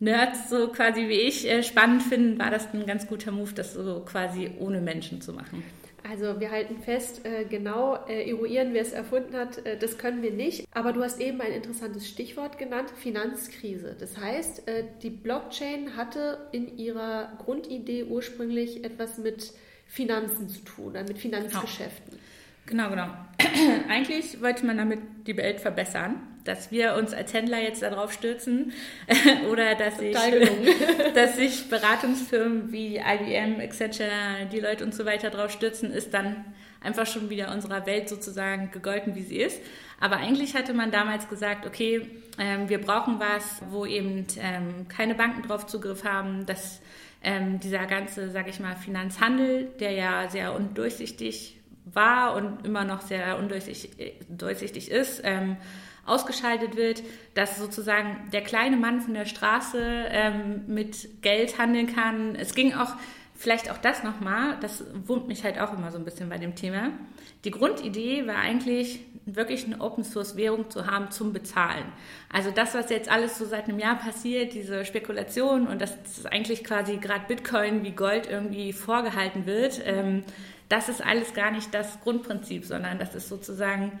Nerds 0.00 0.48
so 0.48 0.68
quasi 0.68 1.08
wie 1.08 1.20
ich 1.20 1.48
äh, 1.48 1.62
spannend 1.62 2.02
finden, 2.02 2.38
war 2.38 2.50
das 2.50 2.72
ein 2.72 2.86
ganz 2.86 3.06
guter 3.06 3.32
Move, 3.32 3.52
das 3.54 3.74
so 3.74 4.00
quasi 4.00 4.50
ohne 4.58 4.80
Menschen 4.80 5.20
zu 5.20 5.34
machen. 5.34 5.62
Also 6.10 6.40
wir 6.40 6.50
halten 6.50 6.78
fest, 6.82 7.26
äh, 7.26 7.44
genau 7.44 7.98
äh, 8.08 8.30
eruieren, 8.30 8.70
wer 8.72 8.80
es 8.80 8.92
erfunden 8.92 9.36
hat, 9.36 9.60
das 9.80 9.98
können 9.98 10.22
wir 10.22 10.32
nicht. 10.32 10.66
Aber 10.72 10.94
du 10.94 11.02
hast 11.02 11.20
eben 11.20 11.40
ein 11.42 11.52
interessantes 11.52 12.08
Stichwort 12.08 12.56
genannt, 12.56 12.90
Finanzkrise. 12.96 13.94
Das 14.00 14.16
heißt, 14.16 14.62
die 15.02 15.10
Blockchain 15.10 15.96
hatte 15.96 16.38
in 16.52 16.78
ihrer 16.78 17.32
Grundidee 17.38 18.04
ursprünglich 18.04 18.82
etwas 18.82 19.18
mit 19.18 19.52
Finanzen 19.86 20.48
zu 20.48 20.60
tun, 20.64 20.92
mit 21.06 21.18
Finanzgeschäften. 21.18 22.18
Genau, 22.64 22.88
genau. 22.88 23.08
Eigentlich 23.88 24.40
wollte 24.40 24.64
man 24.64 24.78
damit 24.78 25.00
die 25.26 25.36
Welt 25.36 25.60
verbessern 25.60 26.29
dass 26.44 26.70
wir 26.70 26.94
uns 26.94 27.12
als 27.12 27.32
Händler 27.32 27.62
jetzt 27.62 27.82
darauf 27.82 28.12
stürzen 28.12 28.72
oder 29.50 29.74
dass 29.74 29.98
sich, 29.98 30.16
dass 31.14 31.36
sich 31.36 31.68
Beratungsfirmen 31.68 32.72
wie 32.72 32.96
IBM, 32.96 33.60
Accenture, 33.60 34.10
Deloitte 34.52 34.84
und 34.84 34.94
so 34.94 35.04
weiter 35.06 35.30
darauf 35.30 35.50
stürzen, 35.50 35.92
ist 35.92 36.14
dann 36.14 36.44
einfach 36.80 37.06
schon 37.06 37.30
wieder 37.30 37.52
unserer 37.52 37.86
Welt 37.86 38.08
sozusagen 38.08 38.70
gegolten, 38.70 39.14
wie 39.14 39.22
sie 39.22 39.38
ist. 39.38 39.60
Aber 40.00 40.16
eigentlich 40.16 40.54
hatte 40.54 40.72
man 40.72 40.90
damals 40.90 41.28
gesagt, 41.28 41.66
okay, 41.66 42.08
ähm, 42.38 42.68
wir 42.68 42.80
brauchen 42.80 43.20
was, 43.20 43.60
wo 43.70 43.84
eben 43.84 44.26
ähm, 44.40 44.88
keine 44.88 45.14
Banken 45.14 45.46
drauf 45.46 45.66
Zugriff 45.66 46.04
haben, 46.04 46.46
dass 46.46 46.80
ähm, 47.22 47.60
dieser 47.60 47.84
ganze, 47.86 48.30
sage 48.30 48.48
ich 48.48 48.60
mal, 48.60 48.76
Finanzhandel, 48.76 49.68
der 49.78 49.92
ja 49.92 50.28
sehr 50.30 50.54
undurchsichtig 50.54 51.60
war 51.84 52.34
und 52.34 52.64
immer 52.64 52.84
noch 52.84 53.02
sehr 53.02 53.38
undurchsichtig 53.38 54.90
ist, 54.90 55.20
ähm, 55.24 55.56
ausgeschaltet 56.06 56.76
wird, 56.76 57.02
dass 57.34 57.58
sozusagen 57.58 58.28
der 58.32 58.42
kleine 58.42 58.76
Mann 58.76 59.00
von 59.00 59.14
der 59.14 59.26
Straße 59.26 59.78
ähm, 60.10 60.62
mit 60.66 61.22
Geld 61.22 61.58
handeln 61.58 61.86
kann. 61.94 62.34
Es 62.34 62.54
ging 62.54 62.74
auch, 62.74 62.94
vielleicht 63.34 63.70
auch 63.70 63.78
das 63.78 64.02
nochmal, 64.02 64.58
das 64.60 64.84
wurmt 65.06 65.28
mich 65.28 65.44
halt 65.44 65.60
auch 65.60 65.72
immer 65.72 65.90
so 65.90 65.98
ein 65.98 66.04
bisschen 66.04 66.28
bei 66.28 66.38
dem 66.38 66.54
Thema. 66.54 66.90
Die 67.44 67.50
Grundidee 67.50 68.26
war 68.26 68.36
eigentlich, 68.36 69.00
wirklich 69.26 69.64
eine 69.66 69.80
Open-Source-Währung 69.80 70.70
zu 70.70 70.86
haben 70.86 71.10
zum 71.10 71.32
Bezahlen. 71.32 71.84
Also 72.32 72.50
das, 72.50 72.74
was 72.74 72.90
jetzt 72.90 73.10
alles 73.10 73.38
so 73.38 73.44
seit 73.44 73.68
einem 73.68 73.78
Jahr 73.78 73.96
passiert, 73.96 74.54
diese 74.54 74.84
Spekulation 74.84 75.66
und 75.66 75.80
dass 75.80 76.02
das 76.02 76.26
eigentlich 76.26 76.64
quasi 76.64 76.96
gerade 76.96 77.26
Bitcoin 77.28 77.84
wie 77.84 77.92
Gold 77.92 78.28
irgendwie 78.28 78.72
vorgehalten 78.72 79.46
wird, 79.46 79.80
ähm, 79.84 80.24
das 80.68 80.88
ist 80.88 81.04
alles 81.04 81.34
gar 81.34 81.50
nicht 81.50 81.74
das 81.74 82.00
Grundprinzip, 82.00 82.64
sondern 82.64 82.98
das 82.98 83.14
ist 83.14 83.28
sozusagen 83.28 83.98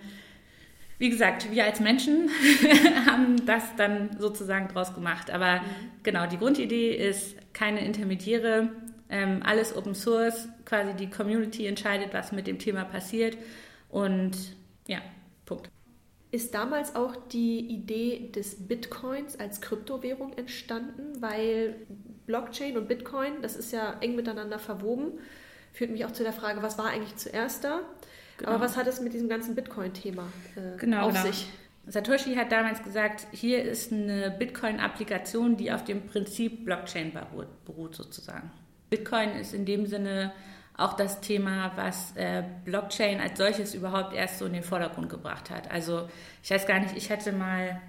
wie 1.00 1.08
gesagt, 1.08 1.50
wir 1.50 1.64
als 1.64 1.80
Menschen 1.80 2.28
haben 3.06 3.46
das 3.46 3.74
dann 3.76 4.18
sozusagen 4.18 4.68
draus 4.68 4.94
gemacht. 4.94 5.30
Aber 5.30 5.60
mhm. 5.60 5.64
genau, 6.02 6.26
die 6.26 6.36
Grundidee 6.36 6.94
ist 6.94 7.36
keine 7.54 7.82
Intermediäre, 7.84 8.68
ähm, 9.08 9.40
alles 9.42 9.74
Open 9.74 9.94
Source, 9.94 10.46
quasi 10.66 10.92
die 10.92 11.08
Community 11.08 11.66
entscheidet, 11.66 12.12
was 12.12 12.32
mit 12.32 12.46
dem 12.46 12.58
Thema 12.58 12.84
passiert. 12.84 13.38
Und 13.88 14.36
ja, 14.86 14.98
Punkt. 15.46 15.70
Ist 16.32 16.52
damals 16.54 16.94
auch 16.94 17.16
die 17.16 17.60
Idee 17.60 18.30
des 18.36 18.68
Bitcoins 18.68 19.40
als 19.40 19.62
Kryptowährung 19.62 20.34
entstanden, 20.34 21.22
weil 21.22 21.76
Blockchain 22.26 22.76
und 22.76 22.88
Bitcoin, 22.88 23.40
das 23.40 23.56
ist 23.56 23.72
ja 23.72 23.96
eng 24.00 24.16
miteinander 24.16 24.58
verwoben, 24.58 25.12
führt 25.72 25.90
mich 25.92 26.04
auch 26.04 26.12
zu 26.12 26.24
der 26.24 26.34
Frage, 26.34 26.62
was 26.62 26.76
war 26.76 26.88
eigentlich 26.88 27.16
zuerst 27.16 27.64
da? 27.64 27.80
Genau. 28.40 28.52
Aber 28.52 28.64
was 28.64 28.76
hat 28.76 28.86
es 28.86 29.00
mit 29.00 29.12
diesem 29.12 29.28
ganzen 29.28 29.54
Bitcoin-Thema 29.54 30.26
äh, 30.56 30.78
genau, 30.78 31.08
auf 31.08 31.12
genau. 31.12 31.26
sich? 31.26 31.46
Satoshi 31.86 32.34
hat 32.36 32.52
damals 32.52 32.82
gesagt, 32.82 33.26
hier 33.32 33.62
ist 33.62 33.92
eine 33.92 34.30
Bitcoin-Applikation, 34.30 35.56
die 35.56 35.72
auf 35.72 35.84
dem 35.84 36.06
Prinzip 36.06 36.64
Blockchain 36.64 37.12
beruht, 37.66 37.94
sozusagen. 37.94 38.50
Bitcoin 38.88 39.30
ist 39.32 39.52
in 39.52 39.66
dem 39.66 39.86
Sinne 39.86 40.32
auch 40.76 40.94
das 40.94 41.20
Thema, 41.20 41.72
was 41.76 42.16
äh, 42.16 42.42
Blockchain 42.64 43.20
als 43.20 43.36
solches 43.36 43.74
überhaupt 43.74 44.14
erst 44.14 44.38
so 44.38 44.46
in 44.46 44.54
den 44.54 44.62
Vordergrund 44.62 45.10
gebracht 45.10 45.50
hat. 45.50 45.70
Also 45.70 46.08
ich 46.42 46.50
weiß 46.50 46.66
gar 46.66 46.80
nicht, 46.80 46.96
ich 46.96 47.10
hatte 47.10 47.32
mal 47.32 47.80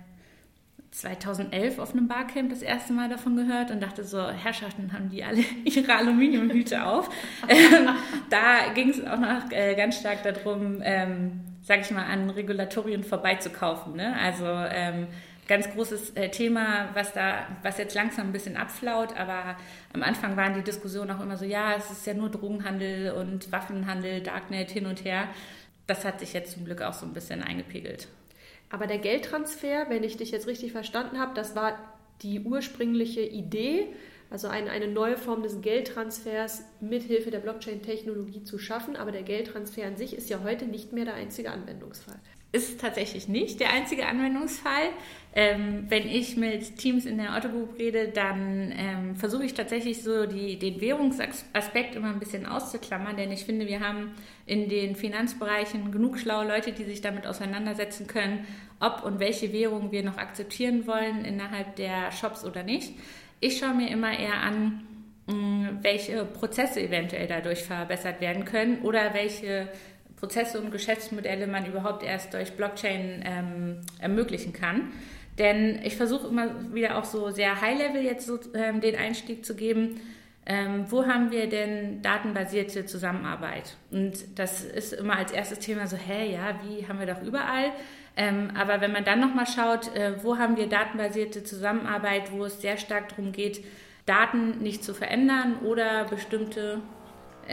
2011 0.92 1.80
auf 1.80 1.94
einem 1.94 2.08
Barcamp 2.08 2.50
das 2.50 2.62
erste 2.62 2.92
Mal 2.92 3.10
davon 3.10 3.38
gehört 3.38 3.72
und 3.72 3.82
dachte 3.82 4.04
so, 4.04 4.30
Herrschaften 4.30 4.92
haben 4.92 5.10
die 5.10 5.24
alle 5.24 5.42
ihre 5.64 5.96
Aluminiumhüte 5.96 6.86
auf. 6.86 7.10
ähm, 7.48 7.90
da 8.30 8.74
ging 8.74 8.90
es 8.90 9.06
auch 9.06 9.20
noch 9.20 9.52
äh, 9.52 9.76
ganz 9.76 10.00
stark 10.00 10.24
darum, 10.24 10.82
ähm, 10.84 11.42
sage 11.64 11.82
ich 11.82 11.92
mal, 11.92 12.06
an 12.06 12.30
Regulatorien 12.30 13.04
vorbeizukaufen. 13.04 13.96
Ne? 13.96 14.16
Also 14.20 14.46
ähm, 14.46 15.08
ganz 15.48 15.70
großes 15.70 16.12
äh, 16.12 16.30
Thema, 16.30 16.90
was 16.94 17.14
da, 17.14 17.48
was 17.62 17.78
jetzt 17.78 17.96
langsam 17.96 18.28
ein 18.28 18.34
bisschen 18.34 18.58
abflaut, 18.58 19.18
aber 19.18 19.56
am 19.94 20.04
Anfang 20.04 20.36
waren 20.36 20.54
die 20.54 20.62
Diskussionen 20.62 21.12
auch 21.12 21.22
immer 21.22 21.38
so, 21.38 21.46
ja, 21.46 21.74
es 21.76 21.90
ist 21.90 22.06
ja 22.06 22.14
nur 22.14 22.30
Drogenhandel 22.30 23.12
und 23.14 23.52
Waffenhandel, 23.52 24.22
Darknet 24.22 24.72
hin 24.72 24.86
und 24.86 25.06
her. 25.06 25.30
Das 25.88 26.06
hat 26.06 26.20
sich 26.20 26.34
jetzt 26.34 26.54
zum 26.54 26.66
Glück 26.66 26.82
auch 26.82 26.94
so 26.94 27.06
ein 27.06 27.14
bisschen 27.14 27.44
eingepegelt. 27.44 28.08
Aber 28.72 28.88
der 28.88 29.00
Geldtransfer, 29.00 29.88
wenn 29.90 30.04
ich 30.04 30.18
dich 30.18 30.32
jetzt 30.32 30.48
richtig 30.48 30.72
verstanden 30.72 31.20
habe, 31.20 31.34
das 31.36 31.56
war 31.56 31.78
die 32.22 32.40
ursprüngliche 32.40 33.22
Idee, 33.22 33.94
also 34.30 34.48
eine, 34.48 34.70
eine 34.70 34.88
neue 34.88 35.18
Form 35.18 35.44
des 35.44 35.62
Geldtransfers 35.62 36.64
mithilfe 36.80 37.32
der 37.32 37.40
Blockchain-Technologie 37.40 38.44
zu 38.44 38.58
schaffen. 38.58 38.96
Aber 38.96 39.12
der 39.12 39.24
Geldtransfer 39.24 39.86
an 39.86 39.98
sich 39.98 40.16
ist 40.16 40.30
ja 40.30 40.42
heute 40.44 40.66
nicht 40.66 40.94
mehr 40.94 41.04
der 41.04 41.16
einzige 41.16 41.52
Anwendungsfall 41.52 42.20
ist 42.52 42.82
tatsächlich 42.82 43.28
nicht 43.28 43.60
der 43.60 43.72
einzige 43.72 44.06
Anwendungsfall. 44.06 44.90
Ähm, 45.34 45.86
wenn 45.88 46.10
ich 46.10 46.36
mit 46.36 46.78
Teams 46.78 47.06
in 47.06 47.18
der 47.18 47.38
Autogroup 47.38 47.80
rede, 47.80 48.10
dann 48.10 48.74
ähm, 48.78 49.16
versuche 49.16 49.46
ich 49.46 49.54
tatsächlich 49.54 50.04
so 50.04 50.26
die, 50.26 50.60
den 50.60 50.82
Währungsaspekt 50.82 51.96
immer 51.96 52.10
ein 52.10 52.20
bisschen 52.20 52.46
auszuklammern, 52.46 53.16
denn 53.16 53.32
ich 53.32 53.46
finde, 53.46 53.66
wir 53.66 53.80
haben 53.80 54.12
in 54.46 54.68
den 54.68 54.98
Finanzbereichen 54.98 55.94
genug 55.94 56.20
schlaue 56.20 56.46
Leute, 56.46 56.74
die 56.74 56.84
sich 56.84 57.00
damit 57.00 57.26
auseinandersetzen 57.26 58.08
können, 58.08 58.46
ob 58.82 59.06
und 59.06 59.20
welche 59.20 59.54
Währung 59.54 59.94
wir 59.94 60.04
noch 60.04 60.18
akzeptieren 60.18 60.86
wollen 60.86 61.24
innerhalb 61.24 61.78
der 61.78 62.12
Shops 62.12 62.44
oder 62.44 62.64
nicht. 62.64 62.92
Ich 63.40 63.58
schaue 63.58 63.74
mir 63.74 63.90
immer 63.90 64.20
eher 64.20 64.42
an, 64.42 64.86
welche 65.82 66.26
Prozesse 66.26 66.82
eventuell 66.82 67.28
dadurch 67.28 67.64
verbessert 67.64 68.22
werden 68.22 68.44
können 68.44 68.82
oder 68.82 69.14
welche 69.14 69.70
Prozesse 70.22 70.62
und 70.62 70.72
Geschäftsmodelle 70.72 71.48
man 71.48 71.66
überhaupt 71.66 72.04
erst 72.04 72.34
durch 72.34 72.54
Blockchain 72.54 73.24
ähm, 73.26 73.82
ermöglichen 74.00 74.54
kann. 74.54 74.94
Denn 75.38 75.80
ich 75.84 75.98
versuche 75.98 76.28
immer 76.28 76.74
wieder 76.74 76.98
auch 76.98 77.06
so 77.06 77.32
sehr 77.32 77.60
High-Level 77.60 78.04
jetzt 78.04 78.28
so, 78.28 78.40
ähm, 78.54 78.80
den 78.80 78.96
Einstieg 78.96 79.44
zu 79.44 79.56
geben. 79.56 80.00
ähm, 80.46 80.86
wo 80.90 81.06
haben 81.06 81.32
wir 81.32 81.48
denn 81.50 82.02
datenbasierte 82.02 82.86
Zusammenarbeit? 82.86 83.78
Und 83.92 84.40
das 84.40 84.64
ist 84.64 84.94
immer 84.94 85.18
als 85.18 85.32
erstes 85.32 85.60
Thema 85.60 85.88
so, 85.88 85.98
hä, 85.98 86.34
ja, 86.34 86.60
wie 86.64 86.88
haben 86.88 87.00
wir 87.00 87.06
doch 87.06 87.22
überall? 87.22 87.72
Ähm, 88.18 88.50
aber 88.60 88.82
wenn 88.82 88.92
man 88.92 89.06
dann 89.06 89.20
nochmal 89.20 89.48
schaut, 89.48 89.96
äh, 89.96 90.24
wo 90.24 90.38
haben 90.38 90.58
wir 90.58 90.68
datenbasierte 90.68 91.44
Zusammenarbeit, 91.44 92.32
wo 92.32 92.46
es 92.46 92.62
sehr 92.62 92.78
stark 92.78 93.10
darum 93.10 93.32
geht, 93.32 93.64
Daten 94.06 94.60
nicht 94.60 94.84
zu 94.84 94.94
verändern 94.94 95.60
oder 95.64 96.06
bestimmte 96.06 96.82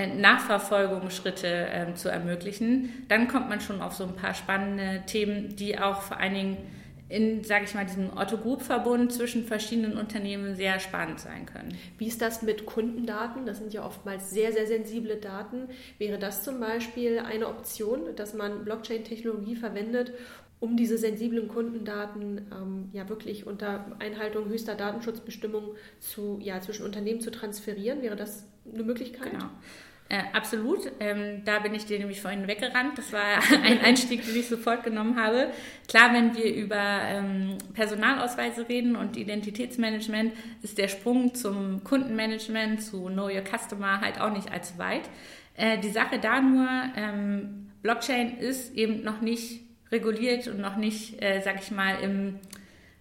Nachverfolgungsschritte 0.07 1.47
äh, 1.47 1.95
zu 1.95 2.09
ermöglichen, 2.09 3.07
dann 3.09 3.29
kommt 3.29 3.49
man 3.49 3.61
schon 3.61 3.83
auf 3.83 3.95
so 3.95 4.05
ein 4.05 4.15
paar 4.15 4.35
spannende 4.35 5.03
Themen, 5.07 5.57
die 5.57 5.79
auch 5.79 6.03
vor 6.03 6.19
allen 6.19 6.35
Dingen 6.35 6.57
in, 7.09 7.43
sage 7.43 7.65
ich 7.65 7.75
mal, 7.75 7.87
diesem 7.87 8.17
Otto-Group-Verbund 8.17 9.13
zwischen 9.13 9.45
verschiedenen 9.45 9.97
Unternehmen 9.97 10.57
sehr 10.57 10.79
spannend 10.79 11.21
sein 11.21 11.47
können. 11.47 11.77
Wie 11.97 12.07
ist 12.07 12.21
das 12.21 12.43
mit 12.43 12.67
Kundendaten? 12.67 13.47
Das 13.47 13.59
sind 13.59 13.73
ja 13.73 13.85
oftmals 13.85 14.31
sehr, 14.31 14.53
sehr 14.53 14.67
sensible 14.67 15.17
Daten. 15.17 15.69
Wäre 15.97 16.19
das 16.19 16.43
zum 16.45 16.61
Beispiel 16.61 17.19
eine 17.19 17.49
Option, 17.49 18.15
dass 18.17 18.35
man 18.35 18.65
Blockchain-Technologie 18.65 19.57
verwendet, 19.57 20.13
um 20.61 20.77
diese 20.77 20.99
sensiblen 20.99 21.49
Kundendaten 21.49 22.47
ähm, 22.53 22.91
ja 22.93 23.09
wirklich 23.09 23.47
unter 23.47 23.97
Einhaltung 24.01 24.49
höchster 24.49 24.75
Datenschutzbestimmungen 24.75 25.71
zu, 26.01 26.39
ja, 26.43 26.61
zwischen 26.61 26.85
Unternehmen 26.85 27.21
zu 27.21 27.31
transferieren? 27.31 28.03
Wäre 28.03 28.17
das 28.17 28.45
eine 28.71 28.83
Möglichkeit? 28.83 29.31
Genau. 29.31 29.47
Äh, 30.11 30.23
absolut. 30.33 30.91
Ähm, 31.01 31.43
da 31.45 31.59
bin 31.59 31.75
ich 31.75 31.85
dir 31.85 31.99
nämlich 31.99 32.23
vorhin 32.23 32.49
weggerannt. 32.49 32.97
Das 32.97 33.13
war 33.13 33.21
ein 33.63 33.81
Einstieg, 33.81 34.25
den 34.25 34.37
ich 34.37 34.49
sofort 34.49 34.83
genommen 34.83 35.21
habe. 35.21 35.51
Klar, 35.87 36.15
wenn 36.15 36.35
wir 36.35 36.55
über 36.55 36.77
ähm, 36.77 37.59
Personalausweise 37.75 38.69
reden 38.69 38.97
und 38.97 39.19
Identitätsmanagement, 39.19 40.33
ist 40.63 40.79
der 40.79 40.89
Sprung 40.89 41.35
zum 41.35 41.85
Kundenmanagement, 41.85 42.83
zu 42.83 43.07
Know 43.07 43.27
Your 43.27 43.45
Customer 43.45 44.01
halt 44.01 44.19
auch 44.19 44.33
nicht 44.33 44.51
allzu 44.51 44.79
weit. 44.79 45.03
Äh, 45.57 45.79
die 45.79 45.91
Sache 45.91 46.19
da 46.19 46.41
nur, 46.41 46.69
ähm, 46.97 47.71
Blockchain 47.83 48.39
ist 48.39 48.75
eben 48.75 49.03
noch 49.03 49.21
nicht 49.21 49.61
reguliert 49.93 50.49
und 50.49 50.59
noch 50.59 50.77
nicht, 50.77 51.23
äh, 51.23 51.41
sag 51.41 51.61
ich 51.61 51.71
mal, 51.71 51.97
im, 52.03 52.39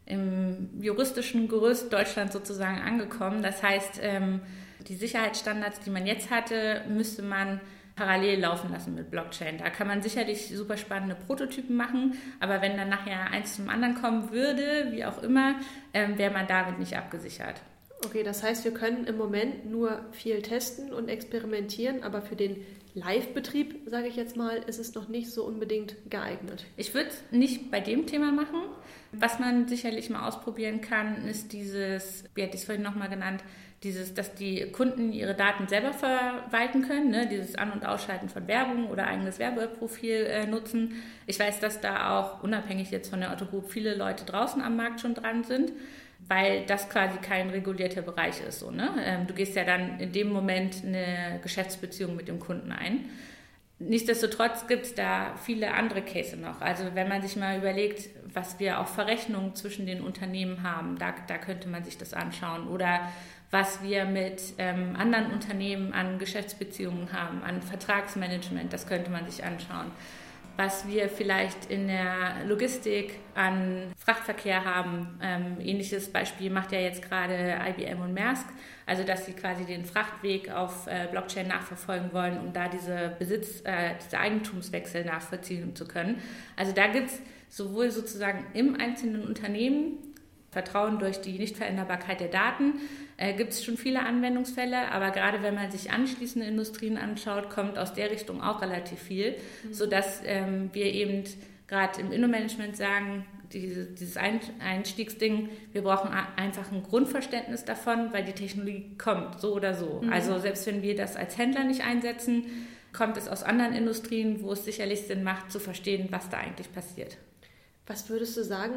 im 0.05 0.69
juristischen 0.81 1.47
Gerüst 1.47 1.91
Deutschland 1.93 2.33
sozusagen 2.33 2.81
angekommen. 2.81 3.41
Das 3.41 3.63
heißt, 3.63 3.99
ähm, 4.01 4.41
die 4.87 4.95
Sicherheitsstandards, 4.95 5.79
die 5.81 5.89
man 5.89 6.05
jetzt 6.05 6.29
hatte, 6.29 6.83
müsste 6.87 7.21
man 7.21 7.59
parallel 7.95 8.41
laufen 8.41 8.71
lassen 8.71 8.95
mit 8.95 9.09
Blockchain. 9.09 9.57
Da 9.57 9.69
kann 9.69 9.87
man 9.87 10.01
sicherlich 10.01 10.55
super 10.55 10.77
spannende 10.77 11.15
Prototypen 11.15 11.75
machen, 11.75 12.17
aber 12.39 12.61
wenn 12.61 12.77
dann 12.77 12.89
nachher 12.89 13.31
eins 13.31 13.55
zum 13.55 13.69
anderen 13.69 13.95
kommen 13.95 14.31
würde, 14.31 14.91
wie 14.91 15.03
auch 15.03 15.21
immer, 15.23 15.55
ähm, 15.93 16.17
wäre 16.17 16.31
man 16.31 16.47
damit 16.47 16.79
nicht 16.79 16.95
abgesichert. 16.95 17.59
Okay, 18.05 18.23
das 18.23 18.43
heißt, 18.43 18.63
wir 18.63 18.73
können 18.73 19.05
im 19.05 19.17
Moment 19.17 19.69
nur 19.69 20.01
viel 20.11 20.41
testen 20.41 20.93
und 20.93 21.09
experimentieren, 21.09 22.03
aber 22.03 22.21
für 22.21 22.35
den 22.35 22.63
Live-Betrieb, 22.93 23.81
sage 23.87 24.07
ich 24.07 24.15
jetzt 24.15 24.37
mal, 24.37 24.57
ist 24.57 24.79
es 24.79 24.93
noch 24.95 25.07
nicht 25.07 25.31
so 25.31 25.43
unbedingt 25.43 25.95
geeignet. 26.09 26.65
Ich 26.77 26.93
würde 26.93 27.09
es 27.09 27.23
nicht 27.31 27.69
bei 27.69 27.79
dem 27.79 28.07
Thema 28.07 28.31
machen. 28.31 28.61
Was 29.11 29.39
man 29.39 29.67
sicherlich 29.67 30.09
mal 30.09 30.27
ausprobieren 30.27 30.81
kann, 30.81 31.27
ist 31.27 31.53
dieses, 31.53 32.23
wie 32.35 32.43
hatte 32.43 32.55
ich 32.55 32.61
es 32.61 32.65
vorhin 32.65 32.83
nochmal 32.83 33.09
genannt, 33.09 33.43
dieses, 33.83 34.13
dass 34.13 34.33
die 34.33 34.71
Kunden 34.71 35.13
ihre 35.13 35.35
Daten 35.35 35.67
selber 35.67 35.93
verwalten 35.93 36.81
können, 36.87 37.11
ne? 37.11 37.27
dieses 37.27 37.55
An- 37.55 37.71
und 37.71 37.85
Ausschalten 37.85 38.27
von 38.29 38.47
Werbung 38.47 38.89
oder 38.89 39.05
eigenes 39.05 39.37
Werbeprofil 39.37 40.25
äh, 40.25 40.47
nutzen. 40.47 40.95
Ich 41.27 41.39
weiß, 41.39 41.59
dass 41.59 41.79
da 41.79 42.19
auch 42.19 42.41
unabhängig 42.43 42.89
jetzt 42.89 43.09
von 43.09 43.19
der 43.19 43.31
Otto 43.31 43.45
Group 43.45 43.69
viele 43.69 43.95
Leute 43.95 44.25
draußen 44.25 44.61
am 44.61 44.75
Markt 44.75 45.01
schon 45.01 45.13
dran 45.13 45.43
sind, 45.43 45.71
weil 46.27 46.65
das 46.65 46.89
quasi 46.89 47.17
kein 47.19 47.49
regulierter 47.49 48.01
Bereich 48.01 48.41
ist. 48.41 48.59
So, 48.59 48.71
ne? 48.71 48.89
Ähm, 49.03 49.27
du 49.27 49.33
gehst 49.33 49.55
ja 49.55 49.63
dann 49.63 49.99
in 49.99 50.11
dem 50.11 50.29
Moment 50.29 50.83
eine 50.85 51.39
Geschäftsbeziehung 51.41 52.15
mit 52.15 52.27
dem 52.27 52.39
Kunden 52.39 52.71
ein. 52.71 53.05
Nichtsdestotrotz 53.79 54.65
gibt 54.67 54.85
es 54.87 54.95
da 54.95 55.35
viele 55.35 55.73
andere 55.73 56.01
Cases 56.01 56.39
noch. 56.39 56.61
Also 56.61 56.95
wenn 56.95 57.07
man 57.07 57.21
sich 57.21 57.35
mal 57.35 57.57
überlegt, 57.57 58.09
was 58.33 58.59
wir 58.59 58.79
auch 58.79 58.87
Verrechnungen 58.87 59.53
zwischen 59.55 59.85
den 59.85 60.01
Unternehmen 60.01 60.63
haben, 60.63 60.97
da, 60.97 61.13
da 61.27 61.37
könnte 61.37 61.69
man 61.69 61.83
sich 61.83 61.97
das 61.97 62.13
anschauen. 62.13 62.67
Oder 62.67 63.01
was 63.51 63.83
wir 63.83 64.05
mit 64.05 64.41
ähm, 64.57 64.95
anderen 64.97 65.31
Unternehmen 65.31 65.93
an 65.93 66.17
Geschäftsbeziehungen 66.17 67.13
haben, 67.13 67.43
an 67.43 67.61
Vertragsmanagement, 67.61 68.73
das 68.73 68.87
könnte 68.87 69.11
man 69.11 69.29
sich 69.29 69.43
anschauen. 69.43 69.91
Was 70.57 70.87
wir 70.87 71.07
vielleicht 71.07 71.69
in 71.69 71.87
der 71.87 72.43
Logistik 72.45 73.19
an 73.35 73.93
Frachtverkehr 73.97 74.65
haben. 74.65 75.19
Ähm, 75.21 75.57
ähnliches 75.59 76.11
Beispiel 76.11 76.49
macht 76.49 76.71
ja 76.71 76.79
jetzt 76.79 77.07
gerade 77.07 77.59
IBM 77.69 78.01
und 78.01 78.13
Maersk, 78.13 78.47
also 78.87 79.03
dass 79.03 79.27
sie 79.27 79.33
quasi 79.33 79.65
den 79.65 79.85
Frachtweg 79.85 80.49
auf 80.49 80.87
äh, 80.87 81.07
Blockchain 81.11 81.47
nachverfolgen 81.47 82.11
wollen, 82.11 82.39
um 82.39 82.53
da 82.53 82.67
diese 82.67 83.15
Besitz, 83.19 83.61
äh, 83.65 83.93
diese 84.03 84.17
Eigentumswechsel 84.17 85.05
nachvollziehen 85.05 85.75
zu 85.75 85.87
können. 85.87 86.19
Also 86.55 86.71
da 86.71 86.87
gibt 86.87 87.11
es 87.11 87.21
sowohl 87.49 87.91
sozusagen 87.91 88.45
im 88.53 88.79
einzelnen 88.79 89.23
Unternehmen 89.23 89.99
Vertrauen 90.51 90.97
durch 90.97 91.21
die 91.21 91.37
Nichtveränderbarkeit 91.37 92.19
der 92.19 92.29
Daten, 92.29 92.73
äh, 93.17 93.33
gibt 93.33 93.53
es 93.53 93.63
schon 93.63 93.77
viele 93.77 94.01
Anwendungsfälle, 94.05 94.91
aber 94.91 95.11
gerade 95.11 95.41
wenn 95.41 95.55
man 95.55 95.71
sich 95.71 95.91
anschließende 95.91 96.47
Industrien 96.47 96.97
anschaut, 96.97 97.49
kommt 97.49 97.77
aus 97.77 97.93
der 97.93 98.11
Richtung 98.11 98.41
auch 98.41 98.61
relativ 98.61 98.99
viel, 98.99 99.35
mhm. 99.63 99.73
sodass 99.73 100.21
ähm, 100.23 100.69
wir 100.73 100.85
eben 100.85 101.23
gerade 101.67 101.99
im 101.99 102.11
Inno-Management 102.11 102.77
sagen, 102.77 103.25
diese, 103.51 103.85
dieses 103.85 104.17
Einstiegsding, 104.17 105.49
wir 105.71 105.81
brauchen 105.81 106.11
einfach 106.35 106.71
ein 106.71 106.83
Grundverständnis 106.83 107.65
davon, 107.65 108.11
weil 108.13 108.23
die 108.23 108.33
Technologie 108.33 108.95
kommt, 108.97 109.39
so 109.39 109.53
oder 109.53 109.73
so. 109.73 110.01
Mhm. 110.03 110.11
Also 110.11 110.37
selbst 110.39 110.67
wenn 110.67 110.81
wir 110.81 110.95
das 110.95 111.15
als 111.15 111.37
Händler 111.37 111.63
nicht 111.63 111.83
einsetzen, 111.83 112.45
kommt 112.93 113.17
es 113.17 113.27
aus 113.27 113.43
anderen 113.43 113.73
Industrien, 113.73 114.41
wo 114.41 114.51
es 114.51 114.65
sicherlich 114.65 115.03
Sinn 115.03 115.23
macht, 115.23 115.51
zu 115.51 115.59
verstehen, 115.59 116.07
was 116.11 116.29
da 116.29 116.37
eigentlich 116.37 116.71
passiert. 116.73 117.17
Was 117.87 118.09
würdest 118.09 118.35
du 118.35 118.43
sagen 118.43 118.73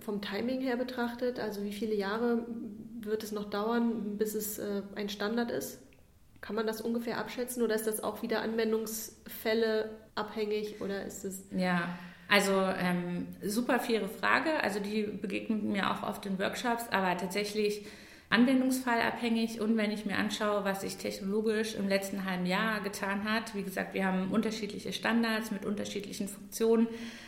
vom 0.00 0.20
Timing 0.20 0.60
her 0.60 0.76
betrachtet? 0.76 1.40
Also 1.40 1.64
wie 1.64 1.72
viele 1.72 1.94
Jahre 1.94 2.46
wird 3.00 3.22
es 3.22 3.32
noch 3.32 3.48
dauern, 3.48 4.18
bis 4.18 4.34
es 4.34 4.58
äh, 4.58 4.82
ein 4.94 5.08
Standard 5.08 5.50
ist? 5.50 5.78
Kann 6.42 6.56
man 6.56 6.66
das 6.66 6.80
ungefähr 6.80 7.18
abschätzen 7.18 7.62
oder 7.62 7.74
ist 7.74 7.86
das 7.86 8.02
auch 8.02 8.22
wieder 8.22 8.42
Anwendungsfälle 8.42 9.90
abhängig 10.14 10.80
oder 10.80 11.04
ist 11.04 11.24
es? 11.24 11.44
Ja, 11.56 11.98
also 12.28 12.52
ähm, 12.52 13.28
super 13.42 13.78
faire 13.78 14.08
Frage. 14.08 14.62
Also 14.62 14.80
die 14.80 15.02
begegnet 15.02 15.62
mir 15.62 15.90
auch 15.90 16.02
oft 16.02 16.26
in 16.26 16.38
Workshops, 16.38 16.84
aber 16.90 17.16
tatsächlich 17.16 17.86
anwendungsfallabhängig 18.28 19.60
und 19.60 19.76
wenn 19.76 19.90
ich 19.90 20.06
mir 20.06 20.16
anschaue, 20.16 20.64
was 20.64 20.80
sich 20.80 20.96
technologisch 20.96 21.74
im 21.74 21.88
letzten 21.88 22.24
halben 22.24 22.46
Jahr 22.46 22.80
getan 22.80 23.24
hat. 23.24 23.54
Wie 23.54 23.62
gesagt, 23.62 23.92
wir 23.92 24.06
haben 24.06 24.30
unterschiedliche 24.30 24.92
Standards 24.92 25.50
mit 25.50 25.66
unterschiedlichen 25.66 26.28
Funktionen. 26.28 26.86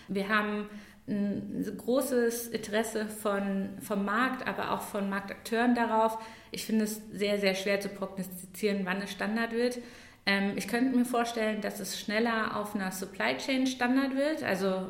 Wir 0.08 0.30
haben 0.30 0.68
ein 1.06 1.64
großes 1.76 2.48
Interesse 2.48 3.06
von, 3.06 3.70
vom 3.80 4.04
Markt, 4.04 4.46
aber 4.48 4.70
auch 4.70 4.80
von 4.80 5.10
Marktakteuren 5.10 5.74
darauf. 5.74 6.18
Ich 6.50 6.64
finde 6.64 6.84
es 6.84 7.02
sehr, 7.12 7.38
sehr 7.38 7.54
schwer 7.54 7.80
zu 7.80 7.88
prognostizieren, 7.90 8.80
wann 8.84 9.02
es 9.02 9.10
Standard 9.10 9.52
wird. 9.52 9.78
Ähm, 10.26 10.52
ich 10.56 10.66
könnte 10.66 10.96
mir 10.96 11.04
vorstellen, 11.04 11.60
dass 11.60 11.80
es 11.80 12.00
schneller 12.00 12.56
auf 12.56 12.74
einer 12.74 12.90
Supply 12.90 13.36
Chain 13.36 13.66
Standard 13.66 14.16
wird. 14.16 14.42
Also 14.42 14.86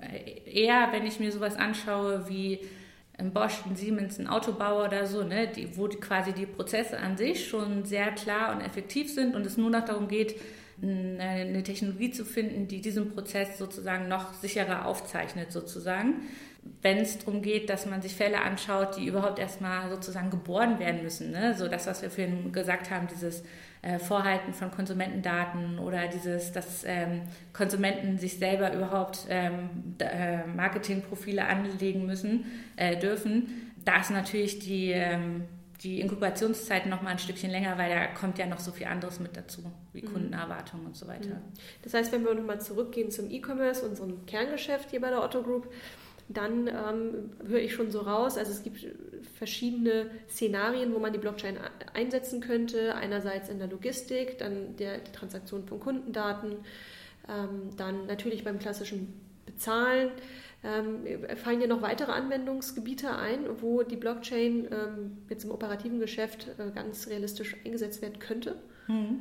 äh, 0.00 0.40
eher, 0.50 0.88
wenn 0.92 1.06
ich 1.06 1.20
mir 1.20 1.30
sowas 1.30 1.56
anschaue 1.56 2.28
wie 2.28 2.60
ein 3.18 3.32
Bosch, 3.32 3.64
ein 3.66 3.76
Siemens, 3.76 4.18
ein 4.18 4.28
Autobauer 4.28 4.86
oder 4.86 5.06
so, 5.06 5.24
ne, 5.24 5.48
die, 5.48 5.76
wo 5.76 5.88
die, 5.88 5.98
quasi 5.98 6.32
die 6.32 6.46
Prozesse 6.46 6.98
an 6.98 7.16
sich 7.16 7.48
schon 7.48 7.84
sehr 7.84 8.12
klar 8.12 8.54
und 8.54 8.62
effektiv 8.62 9.12
sind 9.12 9.34
und 9.34 9.44
es 9.44 9.56
nur 9.56 9.70
noch 9.70 9.84
darum 9.84 10.08
geht, 10.08 10.36
eine 10.80 11.62
Technologie 11.62 12.10
zu 12.10 12.24
finden, 12.24 12.68
die 12.68 12.80
diesen 12.80 13.10
Prozess 13.12 13.58
sozusagen 13.58 14.08
noch 14.08 14.34
sicherer 14.34 14.86
aufzeichnet, 14.86 15.52
sozusagen. 15.52 16.22
Wenn 16.82 16.98
es 16.98 17.18
darum 17.18 17.42
geht, 17.42 17.70
dass 17.70 17.86
man 17.86 18.02
sich 18.02 18.14
Fälle 18.14 18.40
anschaut, 18.40 18.96
die 18.96 19.06
überhaupt 19.06 19.38
erstmal 19.38 19.88
sozusagen 19.90 20.30
geboren 20.30 20.78
werden 20.78 21.02
müssen. 21.02 21.30
Ne? 21.30 21.54
So 21.56 21.66
das, 21.66 21.86
was 21.86 22.02
wir 22.02 22.10
vorhin 22.10 22.52
gesagt 22.52 22.90
haben, 22.90 23.08
dieses 23.08 23.42
äh, 23.82 23.98
Vorhalten 23.98 24.52
von 24.52 24.70
Konsumentendaten 24.70 25.78
oder 25.78 26.08
dieses, 26.08 26.52
dass 26.52 26.84
ähm, 26.84 27.22
Konsumenten 27.52 28.18
sich 28.18 28.38
selber 28.38 28.72
überhaupt 28.72 29.26
ähm, 29.28 29.94
äh, 29.98 30.46
Marketingprofile 30.46 31.46
anlegen 31.46 32.06
müssen, 32.06 32.44
äh, 32.76 32.96
dürfen. 32.96 33.72
Da 33.84 34.00
ist 34.00 34.10
natürlich 34.10 34.58
die 34.58 34.90
ähm, 34.90 35.44
die 35.82 36.00
Inkubationszeit 36.00 36.86
noch 36.86 37.02
mal 37.02 37.10
ein 37.10 37.18
Stückchen 37.18 37.50
länger, 37.50 37.78
weil 37.78 37.90
da 37.90 38.06
kommt 38.08 38.38
ja 38.38 38.46
noch 38.46 38.58
so 38.58 38.72
viel 38.72 38.86
anderes 38.86 39.20
mit 39.20 39.36
dazu, 39.36 39.62
wie 39.92 40.02
mhm. 40.02 40.12
Kundenerwartungen 40.12 40.86
und 40.86 40.96
so 40.96 41.06
weiter. 41.06 41.36
Mhm. 41.36 41.52
Das 41.82 41.94
heißt, 41.94 42.12
wenn 42.12 42.24
wir 42.24 42.34
nochmal 42.34 42.60
zurückgehen 42.60 43.10
zum 43.10 43.30
E-Commerce, 43.30 43.86
unserem 43.86 44.26
Kerngeschäft 44.26 44.90
hier 44.90 45.00
bei 45.00 45.10
der 45.10 45.22
Otto 45.22 45.42
Group, 45.42 45.72
dann 46.28 46.68
ähm, 46.68 47.30
höre 47.46 47.60
ich 47.60 47.72
schon 47.72 47.90
so 47.90 48.00
raus, 48.00 48.36
also 48.36 48.52
es 48.52 48.62
gibt 48.62 48.86
verschiedene 49.38 50.10
Szenarien, 50.28 50.92
wo 50.92 50.98
man 50.98 51.12
die 51.12 51.18
Blockchain 51.18 51.58
einsetzen 51.94 52.40
könnte. 52.40 52.94
Einerseits 52.94 53.48
in 53.48 53.58
der 53.58 53.68
Logistik, 53.68 54.36
dann 54.38 54.76
der, 54.76 54.98
die 54.98 55.12
Transaktion 55.12 55.66
von 55.66 55.80
Kundendaten, 55.80 56.56
ähm, 57.28 57.70
dann 57.76 58.06
natürlich 58.06 58.44
beim 58.44 58.58
klassischen 58.58 59.18
Bezahlen. 59.46 60.10
Ähm, 60.64 61.06
fallen 61.36 61.60
dir 61.60 61.68
noch 61.68 61.82
weitere 61.82 62.10
Anwendungsgebiete 62.10 63.16
ein, 63.16 63.60
wo 63.60 63.84
die 63.84 63.96
Blockchain 63.96 64.66
ähm, 64.72 65.18
jetzt 65.28 65.44
im 65.44 65.52
operativen 65.52 66.00
Geschäft 66.00 66.48
äh, 66.58 66.70
ganz 66.74 67.06
realistisch 67.06 67.54
eingesetzt 67.64 68.02
werden 68.02 68.18
könnte? 68.18 68.56
Hm. 68.86 69.20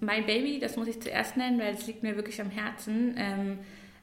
Mein 0.00 0.26
Baby, 0.26 0.58
das 0.60 0.76
muss 0.76 0.86
ich 0.86 1.00
zuerst 1.00 1.36
nennen, 1.36 1.58
weil 1.58 1.74
es 1.74 1.86
liegt 1.86 2.02
mir 2.02 2.16
wirklich 2.16 2.40
am 2.40 2.50
Herzen, 2.50 3.14
ähm, 3.16 3.58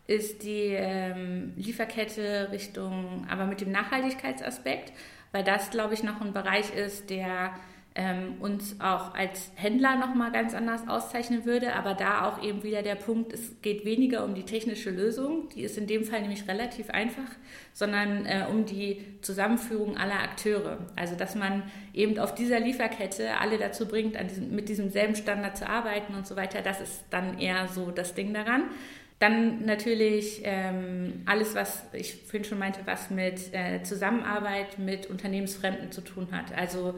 ist 0.07 0.43
die 0.43 0.73
ähm, 0.73 1.53
Lieferkette 1.55 2.49
Richtung, 2.51 3.25
aber 3.29 3.45
mit 3.45 3.61
dem 3.61 3.71
Nachhaltigkeitsaspekt, 3.71 4.91
weil 5.31 5.43
das, 5.43 5.69
glaube 5.69 5.93
ich, 5.93 6.03
noch 6.03 6.19
ein 6.19 6.33
Bereich 6.33 6.75
ist, 6.75 7.09
der 7.09 7.53
ähm, 7.95 8.35
uns 8.41 8.81
auch 8.81 9.15
als 9.15 9.51
Händler 9.55 9.95
nochmal 9.95 10.31
ganz 10.31 10.53
anders 10.53 10.87
auszeichnen 10.87 11.45
würde. 11.45 11.73
Aber 11.73 11.93
da 11.93 12.27
auch 12.27 12.43
eben 12.43 12.61
wieder 12.61 12.83
der 12.83 12.95
Punkt, 12.95 13.31
es 13.31 13.61
geht 13.61 13.85
weniger 13.85 14.25
um 14.25 14.35
die 14.35 14.43
technische 14.43 14.89
Lösung, 14.89 15.47
die 15.55 15.61
ist 15.63 15.77
in 15.77 15.87
dem 15.87 16.03
Fall 16.03 16.21
nämlich 16.21 16.47
relativ 16.47 16.89
einfach, 16.89 17.31
sondern 17.73 18.25
äh, 18.25 18.45
um 18.49 18.65
die 18.65 19.01
Zusammenführung 19.21 19.97
aller 19.97 20.19
Akteure. 20.19 20.79
Also 20.97 21.15
dass 21.15 21.35
man 21.35 21.63
eben 21.93 22.19
auf 22.19 22.35
dieser 22.35 22.59
Lieferkette 22.59 23.39
alle 23.39 23.57
dazu 23.57 23.87
bringt, 23.87 24.17
diesem, 24.29 24.53
mit 24.53 24.67
diesem 24.67 24.89
selben 24.89 25.15
Standard 25.15 25.55
zu 25.55 25.67
arbeiten 25.67 26.15
und 26.15 26.27
so 26.27 26.35
weiter. 26.35 26.61
Das 26.61 26.81
ist 26.81 27.05
dann 27.11 27.39
eher 27.39 27.69
so 27.69 27.91
das 27.91 28.13
Ding 28.13 28.33
daran. 28.33 28.63
Dann 29.19 29.63
natürlich 29.65 30.41
ähm, 30.43 31.21
alles, 31.25 31.55
was 31.55 31.85
ich 31.93 32.15
vorhin 32.23 32.43
schon 32.43 32.59
meinte, 32.59 32.81
was 32.83 33.09
mit 33.09 33.53
äh, 33.53 33.81
Zusammenarbeit 33.83 34.77
mit 34.77 35.09
Unternehmensfremden 35.09 35.93
zu 35.93 36.01
tun 36.01 36.27
hat. 36.33 36.53
Also 36.53 36.95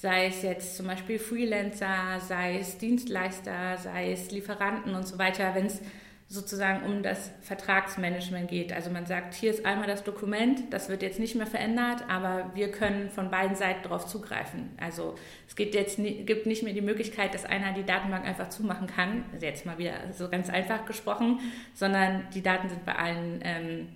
sei 0.00 0.28
es 0.28 0.40
jetzt 0.40 0.76
zum 0.78 0.86
Beispiel 0.86 1.18
Freelancer, 1.18 2.20
sei 2.26 2.58
es 2.58 2.78
Dienstleister, 2.78 3.76
sei 3.76 4.12
es 4.12 4.30
Lieferanten 4.30 4.94
und 4.94 5.06
so 5.06 5.18
weiter, 5.18 5.54
wenn 5.54 5.66
es 5.66 5.82
sozusagen 6.26 6.86
um 6.86 7.02
das 7.02 7.32
Vertragsmanagement 7.42 8.48
geht. 8.48 8.72
Also 8.72 8.88
man 8.88 9.04
sagt, 9.04 9.34
hier 9.34 9.50
ist 9.50 9.66
einmal 9.66 9.88
das 9.88 10.02
Dokument, 10.02 10.72
das 10.72 10.88
wird 10.88 11.02
jetzt 11.02 11.18
nicht 11.18 11.34
mehr 11.34 11.46
verändert, 11.46 12.04
aber 12.08 12.52
wir 12.54 12.70
können 12.70 13.10
von 13.10 13.30
beiden 13.30 13.56
Seiten 13.56 13.82
darauf 13.82 14.06
zugreifen. 14.06 14.70
Also 14.80 15.16
es 15.46 15.54
geht 15.54 15.74
jetzt, 15.74 15.96
gibt 15.98 16.46
nicht 16.46 16.62
mehr 16.62 16.72
die 16.72 16.80
Möglichkeit, 16.80 17.34
dass 17.34 17.44
einer 17.44 17.72
die 17.74 17.84
Datenbank 17.84 18.24
einfach 18.24 18.48
zumachen 18.48 18.86
kann, 18.86 19.24
jetzt 19.38 19.66
mal 19.66 19.76
wieder 19.76 19.94
so 20.12 20.30
ganz 20.30 20.48
einfach 20.48 20.86
gesprochen, 20.86 21.40
sondern 21.74 22.26
die 22.32 22.42
Daten 22.42 22.70
sind 22.70 22.86
bei 22.86 22.94
allen 22.94 23.40
ähm, 23.44 23.88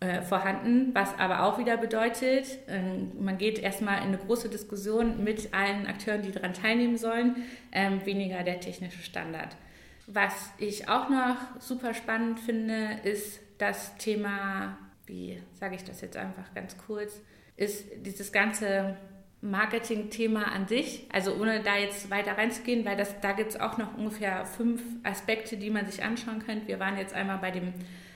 äh, 0.00 0.22
vorhanden, 0.22 0.94
was 0.94 1.18
aber 1.18 1.42
auch 1.42 1.58
wieder 1.58 1.76
bedeutet, 1.76 2.46
ähm, 2.68 3.12
man 3.20 3.36
geht 3.36 3.58
erstmal 3.58 3.98
in 3.98 4.04
eine 4.04 4.16
große 4.16 4.48
Diskussion 4.48 5.22
mit 5.22 5.52
allen 5.52 5.86
Akteuren, 5.86 6.22
die 6.22 6.32
daran 6.32 6.54
teilnehmen 6.54 6.96
sollen, 6.96 7.36
ähm, 7.70 8.04
weniger 8.06 8.42
der 8.42 8.60
technische 8.60 9.02
Standard. 9.02 9.56
Was 10.06 10.52
ich 10.56 10.88
auch 10.88 11.10
noch 11.10 11.36
super 11.60 11.92
spannend 11.92 12.40
finde, 12.40 12.98
ist 13.04 13.40
das 13.58 13.94
Thema, 13.98 14.78
wie 15.04 15.40
sage 15.52 15.74
ich 15.74 15.84
das 15.84 16.00
jetzt 16.00 16.16
einfach 16.16 16.54
ganz 16.54 16.78
kurz, 16.78 17.20
ist 17.56 17.84
dieses 17.96 18.32
ganze 18.32 18.96
Marketing-Thema 19.42 20.50
an 20.50 20.66
sich, 20.66 21.06
also 21.12 21.34
ohne 21.34 21.62
da 21.62 21.76
jetzt 21.76 22.10
weiter 22.10 22.38
reinzugehen, 22.38 22.84
weil 22.84 22.96
das, 22.96 23.20
da 23.20 23.32
gibt 23.32 23.50
es 23.50 23.60
auch 23.60 23.76
noch 23.78 23.96
ungefähr 23.96 24.44
fünf 24.46 24.82
Aspekte, 25.02 25.56
die 25.58 25.70
man 25.70 25.86
sich 25.86 26.02
anschauen 26.02 26.42
könnte. 26.44 26.68
Wir 26.68 26.80
waren 26.80 26.96
jetzt 26.96 27.14
einmal 27.14 27.38
bei 27.38 27.50
dem 27.50 27.74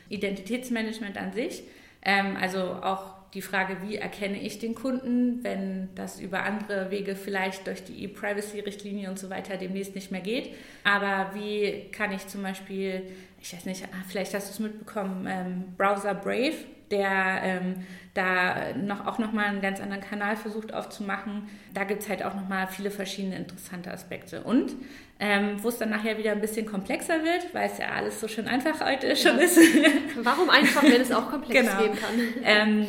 Identitätsmanagement 0.09 1.17
an 1.17 1.33
sich. 1.33 1.63
Ähm, 2.03 2.37
also 2.41 2.61
auch 2.61 3.15
die 3.35 3.43
Frage, 3.43 3.79
wie 3.83 3.97
erkenne 3.97 4.41
ich 4.41 4.61
den 4.61 4.75
Kunden, 4.75 5.43
wenn 5.43 5.89
das 5.97 6.21
über 6.21 6.45
andere 6.45 6.91
Wege 6.91 7.17
vielleicht 7.17 7.67
durch 7.67 7.83
die 7.83 8.05
E-Privacy-Richtlinie 8.05 9.11
und 9.11 9.19
so 9.19 9.29
weiter 9.29 9.57
demnächst 9.57 9.95
nicht 9.97 10.13
mehr 10.13 10.21
geht. 10.21 10.55
Aber 10.85 11.35
wie 11.35 11.89
kann 11.91 12.13
ich 12.13 12.27
zum 12.29 12.43
Beispiel, 12.43 13.03
ich 13.41 13.53
weiß 13.53 13.65
nicht, 13.65 13.85
ah, 13.93 14.05
vielleicht 14.09 14.35
hast 14.35 14.49
du 14.49 14.53
es 14.53 14.59
mitbekommen, 14.61 15.27
ähm, 15.29 15.65
Browser 15.77 16.15
Brave, 16.15 16.55
der 16.97 17.41
ähm, 17.43 17.75
da 18.15 18.75
noch, 18.77 19.07
auch 19.07 19.19
nochmal 19.19 19.47
einen 19.47 19.61
ganz 19.61 19.81
anderen 19.81 20.03
Kanal 20.03 20.37
versucht 20.37 20.73
aufzumachen. 20.73 21.49
Da 21.75 21.85
gibt 21.85 22.03
es 22.03 22.09
halt 22.09 22.25
auch 22.25 22.35
nochmal 22.35 22.69
viele 22.69 22.91
verschiedene 22.91 23.37
interessante 23.37 23.91
Aspekte. 23.91 24.43
Und 24.43 24.73
ähm, 25.19 25.57
wo 25.63 25.69
es 25.69 25.79
dann 25.79 25.91
nachher 25.91 26.17
wieder 26.17 26.33
ein 26.33 26.41
bisschen 26.41 26.67
komplexer 26.67 27.25
wird, 27.25 27.53
weil 27.53 27.71
es 27.71 27.79
ja 27.79 27.87
alles 27.97 28.21
so 28.21 28.29
schön 28.29 28.47
einfach 28.47 28.85
heute 28.85 29.17
schon 29.17 29.39
ist. 29.39 29.59
Warum 30.23 30.49
einfach, 30.49 30.83
wenn 30.83 31.01
es 31.01 31.13
auch 31.13 31.31
komplex 31.31 31.61
genau. 31.61 31.83
geben 31.83 31.97
kann? 31.97 32.21
Ähm, 32.45 32.87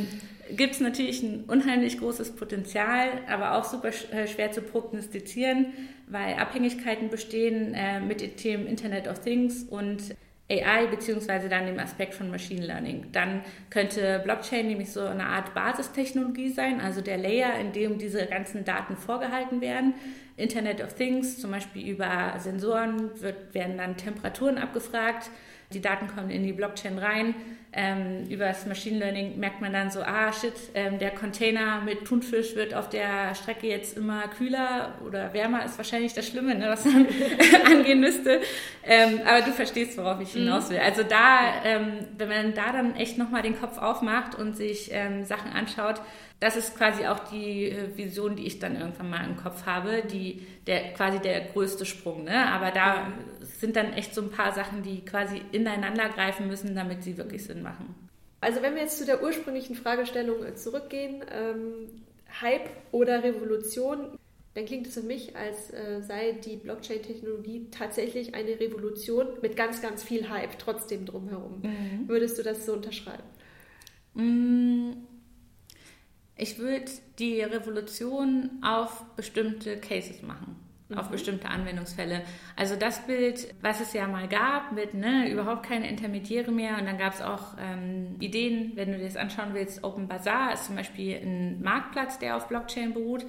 gibt 0.51 0.75
es 0.75 0.79
natürlich 0.79 1.23
ein 1.23 1.45
unheimlich 1.47 1.97
großes 1.97 2.35
Potenzial, 2.35 3.09
aber 3.27 3.57
auch 3.57 3.63
super 3.63 3.89
äh, 3.89 4.27
schwer 4.27 4.51
zu 4.51 4.61
prognostizieren, 4.61 5.67
weil 6.07 6.35
Abhängigkeiten 6.35 7.09
bestehen 7.09 7.73
äh, 7.73 7.99
mit 7.99 8.21
den 8.21 8.35
Themen 8.35 8.67
Internet 8.67 9.07
of 9.07 9.19
Things 9.21 9.63
und 9.63 10.15
AI 10.49 10.85
beziehungsweise 10.87 11.49
dann 11.49 11.65
dem 11.65 11.79
Aspekt 11.79 12.13
von 12.13 12.29
Machine 12.29 12.65
Learning. 12.65 13.07
Dann 13.11 13.41
könnte 13.71 14.21
Blockchain 14.23 14.67
nämlich 14.67 14.91
so 14.91 15.01
eine 15.01 15.25
Art 15.25 15.53
Basistechnologie 15.55 16.49
sein, 16.49 16.81
also 16.81 17.01
der 17.01 17.17
Layer, 17.17 17.59
in 17.59 17.71
dem 17.71 17.97
diese 17.97 18.25
ganzen 18.27 18.63
Daten 18.63 18.95
vorgehalten 18.95 19.59
werden. 19.61 19.95
Internet 20.37 20.83
of 20.83 20.93
Things, 20.93 21.39
zum 21.39 21.51
Beispiel 21.51 21.87
über 21.87 22.35
Sensoren, 22.37 23.09
wird, 23.21 23.53
werden 23.53 23.77
dann 23.77 23.97
Temperaturen 23.97 24.57
abgefragt. 24.57 25.31
Die 25.73 25.81
Daten 25.81 26.07
kommen 26.07 26.29
in 26.29 26.43
die 26.43 26.53
Blockchain 26.53 26.99
rein 26.99 27.33
ähm, 27.75 28.25
über 28.29 28.45
das 28.45 28.65
Machine 28.65 28.99
Learning 28.99 29.37
merkt 29.37 29.59
man 29.59 29.73
dann 29.73 29.91
so, 29.91 30.01
ah 30.01 30.31
shit, 30.31 30.53
ähm, 30.73 30.97
der 30.97 31.11
Container 31.11 31.81
mit 31.81 32.05
Thunfisch 32.05 32.55
wird 32.55 32.73
auf 32.73 32.89
der 32.89 33.35
Strecke 33.35 33.67
jetzt 33.67 33.97
immer 33.97 34.29
kühler 34.29 34.93
oder 35.05 35.33
wärmer, 35.33 35.65
ist 35.65 35.77
wahrscheinlich 35.77 36.13
das 36.13 36.25
Schlimme, 36.25 36.55
ne, 36.55 36.69
was 36.69 36.85
man 36.85 37.05
angehen 37.65 37.99
müsste. 37.99 38.39
Ähm, 38.85 39.19
aber 39.27 39.41
du 39.41 39.51
verstehst, 39.51 39.97
worauf 39.97 40.21
ich 40.21 40.31
hinaus 40.31 40.69
will. 40.69 40.79
Also 40.79 41.03
da, 41.03 41.39
ähm, 41.65 42.07
wenn 42.17 42.29
man 42.29 42.53
da 42.53 42.71
dann 42.71 42.95
echt 42.95 43.17
nochmal 43.17 43.41
den 43.41 43.59
Kopf 43.59 43.77
aufmacht 43.77 44.35
und 44.35 44.55
sich 44.55 44.89
ähm, 44.93 45.25
Sachen 45.25 45.51
anschaut, 45.51 45.99
das 46.39 46.57
ist 46.57 46.77
quasi 46.77 47.07
auch 47.07 47.19
die 47.31 47.69
äh, 47.69 47.97
Vision, 47.97 48.35
die 48.35 48.45
ich 48.45 48.59
dann 48.59 48.75
irgendwann 48.75 49.09
mal 49.09 49.25
im 49.25 49.37
Kopf 49.37 49.65
habe, 49.65 50.03
die 50.03 50.45
der 50.67 50.93
quasi 50.93 51.19
der 51.19 51.41
größte 51.41 51.85
Sprung. 51.85 52.25
Ne? 52.25 52.51
Aber 52.51 52.71
da 52.71 53.07
sind 53.41 53.75
dann 53.75 53.93
echt 53.93 54.13
so 54.13 54.21
ein 54.21 54.31
paar 54.31 54.51
Sachen, 54.51 54.83
die 54.83 55.05
quasi 55.05 55.41
ineinander 55.51 56.09
greifen 56.09 56.47
müssen, 56.47 56.75
damit 56.75 57.03
sie 57.03 57.17
wirklich 57.17 57.45
Sinn 57.45 57.63
machen. 57.65 57.93
Also 58.39 58.61
wenn 58.61 58.75
wir 58.75 58.83
jetzt 58.83 58.97
zu 58.97 59.05
der 59.05 59.21
ursprünglichen 59.23 59.75
Fragestellung 59.75 60.45
äh, 60.45 60.55
zurückgehen, 60.55 61.23
ähm, 61.31 61.89
Hype 62.41 62.69
oder 62.91 63.23
Revolution, 63.23 64.17
dann 64.53 64.65
klingt 64.65 64.87
es 64.87 64.93
für 64.93 65.01
mich, 65.01 65.35
als 65.35 65.73
äh, 65.73 66.01
sei 66.01 66.33
die 66.33 66.55
Blockchain-Technologie 66.55 67.67
tatsächlich 67.71 68.35
eine 68.35 68.59
Revolution 68.59 69.27
mit 69.41 69.57
ganz, 69.57 69.81
ganz 69.81 70.03
viel 70.03 70.29
Hype 70.29 70.57
trotzdem 70.59 71.05
drumherum. 71.05 71.61
Mhm. 71.61 72.07
Würdest 72.07 72.37
du 72.37 72.43
das 72.43 72.65
so 72.65 72.73
unterschreiben? 72.73 73.23
Mm, 74.13 74.91
ich 76.37 76.57
würde 76.57 76.91
die 77.19 77.41
Revolution 77.41 78.61
auf 78.61 79.03
bestimmte 79.15 79.77
Cases 79.77 80.21
machen 80.21 80.64
mhm. 80.89 80.97
auf 80.97 81.09
bestimmte 81.09 81.49
Anwendungsfälle. 81.49 82.21
Also 82.55 82.75
das 82.75 83.05
Bild, 83.05 83.53
was 83.61 83.79
es 83.79 83.93
ja 83.93 84.07
mal 84.07 84.27
gab, 84.27 84.71
mit 84.71 84.93
ne, 84.93 85.29
überhaupt 85.29 85.63
keine 85.63 85.89
Intermediäre 85.89 86.51
mehr 86.51 86.77
und 86.77 86.85
dann 86.85 86.97
gab 86.97 87.13
es 87.13 87.21
auch 87.21 87.55
ähm, 87.59 88.15
Ideen, 88.19 88.73
wenn 88.75 88.91
du 88.91 88.97
dir 88.97 89.05
das 89.05 89.17
anschauen 89.17 89.53
willst, 89.53 89.83
Open 89.83 90.07
Bazaar 90.07 90.53
ist 90.53 90.65
zum 90.65 90.75
Beispiel 90.75 91.15
ein 91.15 91.61
Marktplatz, 91.61 92.19
der 92.19 92.37
auf 92.37 92.47
Blockchain 92.47 92.93
beruht. 92.93 93.25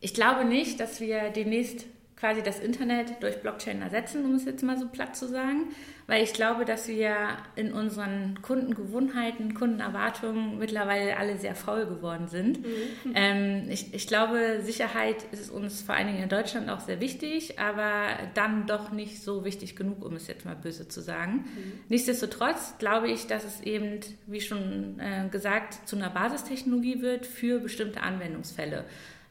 Ich 0.00 0.14
glaube 0.14 0.44
nicht, 0.44 0.80
dass 0.80 1.00
wir 1.00 1.30
demnächst 1.30 1.86
quasi 2.22 2.40
das 2.40 2.60
Internet 2.60 3.20
durch 3.20 3.42
Blockchain 3.42 3.82
ersetzen, 3.82 4.24
um 4.24 4.36
es 4.36 4.44
jetzt 4.44 4.62
mal 4.62 4.78
so 4.78 4.86
platt 4.86 5.16
zu 5.16 5.26
sagen 5.26 5.74
weil 6.06 6.24
ich 6.24 6.32
glaube, 6.32 6.64
dass 6.64 6.88
wir 6.88 7.14
in 7.56 7.72
unseren 7.72 8.40
Kundengewohnheiten, 8.42 9.54
Kundenerwartungen 9.54 10.58
mittlerweile 10.58 11.16
alle 11.16 11.38
sehr 11.38 11.54
faul 11.54 11.86
geworden 11.86 12.28
sind. 12.28 12.60
Mhm. 12.60 12.66
Ähm, 13.14 13.66
ich, 13.68 13.92
ich, 13.92 14.06
glaube, 14.06 14.60
Sicherheit 14.62 15.16
ist 15.32 15.50
uns 15.50 15.82
vor 15.82 15.94
allen 15.94 16.06
Dingen 16.06 16.22
in 16.22 16.28
Deutschland 16.28 16.70
auch 16.70 16.80
sehr 16.80 17.00
wichtig, 17.00 17.58
aber 17.58 18.16
dann 18.34 18.66
doch 18.66 18.90
nicht 18.90 19.22
so 19.22 19.44
wichtig 19.44 19.76
genug, 19.76 20.04
um 20.04 20.16
es 20.16 20.28
jetzt 20.28 20.46
mal 20.46 20.56
böse 20.56 20.88
zu 20.88 21.02
sagen. 21.02 21.44
Mhm. 21.44 21.72
Nichtsdestotrotz 21.88 22.74
glaube 22.78 23.10
ich, 23.10 23.26
dass 23.26 23.44
es 23.44 23.60
eben, 23.60 24.00
wie 24.26 24.40
schon 24.40 24.98
äh, 24.98 25.28
gesagt, 25.30 25.86
zu 25.86 25.96
einer 25.96 26.08
Basistechnologie 26.10 27.02
wird 27.02 27.26
für 27.26 27.58
bestimmte 27.58 28.02
Anwendungsfälle. 28.02 28.84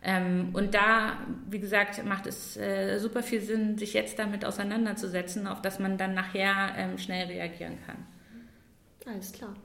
Ähm, 0.04 0.50
und 0.54 0.74
da, 0.74 1.18
wie 1.50 1.60
gesagt, 1.60 2.04
macht 2.06 2.26
es 2.26 2.58
äh, 2.58 2.98
super 2.98 3.22
viel 3.22 3.42
Sinn, 3.42 3.78
sich 3.78 3.94
jetzt 3.94 4.18
damit 4.18 4.46
auseinanderzusetzen, 4.46 5.46
auf 5.48 5.62
das 5.62 5.78
man 5.78 5.98
dann 5.98 6.16
nachher 6.16 6.74
ähm, 6.76 6.98
schnell 6.98 7.28
reagieren 7.28 7.78
kann. 7.86 7.98
Alles 9.06 9.32
klar. 9.32 9.56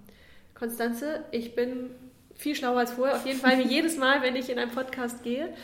Konstanze, 0.55 1.25
ich 1.31 1.55
bin 1.55 1.90
viel 2.35 2.55
schlauer 2.55 2.81
als 2.81 2.92
vorher, 2.92 3.16
auf 3.16 3.27
jeden 3.27 3.40
Fall 3.40 3.59
wie 3.59 3.68
jedes 3.68 3.96
Mal, 3.96 4.22
wenn 4.22 4.37
ich 4.37 4.51
in 4.51 4.59
einen 4.59 4.70
Podcast 4.70 5.22
gehe. 5.22 5.55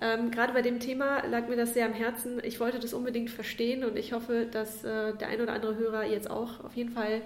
Ähm, 0.00 0.30
gerade 0.30 0.52
bei 0.52 0.62
dem 0.62 0.80
Thema 0.80 1.24
lag 1.26 1.48
mir 1.48 1.56
das 1.56 1.74
sehr 1.74 1.86
am 1.86 1.92
Herzen. 1.92 2.40
Ich 2.42 2.60
wollte 2.60 2.78
das 2.78 2.94
unbedingt 2.94 3.30
verstehen 3.30 3.84
und 3.84 3.96
ich 3.96 4.12
hoffe, 4.12 4.46
dass 4.50 4.84
äh, 4.84 5.14
der 5.14 5.28
ein 5.28 5.40
oder 5.40 5.52
andere 5.52 5.76
Hörer 5.76 6.04
jetzt 6.04 6.30
auch 6.30 6.64
auf 6.64 6.74
jeden 6.74 6.90
Fall 6.90 7.20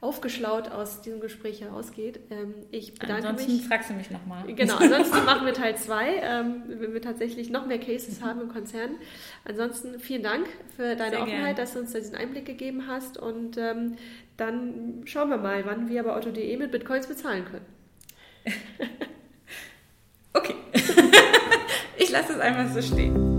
aufgeschlaut 0.00 0.70
aus 0.70 1.00
diesem 1.00 1.20
Gespräch 1.20 1.62
herausgeht. 1.62 2.20
Ähm, 2.30 2.54
ich 2.70 2.94
bedanke 2.94 3.28
ansonsten 3.28 3.56
mich. 3.56 3.66
fragst 3.66 3.90
du 3.90 3.94
mich 3.94 4.10
nochmal. 4.10 4.44
Genau, 4.52 4.76
ansonsten 4.80 5.24
machen 5.24 5.46
wir 5.46 5.54
Teil 5.54 5.76
2, 5.76 6.20
ähm, 6.22 6.62
wenn 6.68 6.92
wir 6.92 7.00
tatsächlich 7.00 7.50
noch 7.50 7.66
mehr 7.66 7.78
Cases 7.78 8.22
haben 8.22 8.40
im 8.40 8.48
Konzern. 8.48 8.96
Ansonsten 9.44 9.98
vielen 9.98 10.22
Dank 10.22 10.46
für 10.76 10.96
deine 10.96 11.16
Sehr 11.16 11.22
Offenheit, 11.22 11.56
gern. 11.56 11.56
dass 11.56 11.72
du 11.72 11.80
uns 11.80 11.92
da 11.92 11.98
diesen 11.98 12.16
Einblick 12.16 12.44
gegeben 12.46 12.86
hast 12.86 13.18
und 13.18 13.56
ähm, 13.56 13.96
dann 14.36 15.02
schauen 15.06 15.30
wir 15.30 15.38
mal, 15.38 15.64
wann 15.64 15.88
wir 15.88 16.02
bei 16.02 16.14
Otto.de 16.14 16.56
mit 16.56 16.70
Bitcoins 16.70 17.06
bezahlen 17.06 17.44
können. 17.44 17.66
Okay. 20.36 20.54
ich 21.96 22.10
lasse 22.10 22.34
es 22.34 22.40
einfach 22.40 22.68
so 22.70 22.82
stehen. 22.82 23.35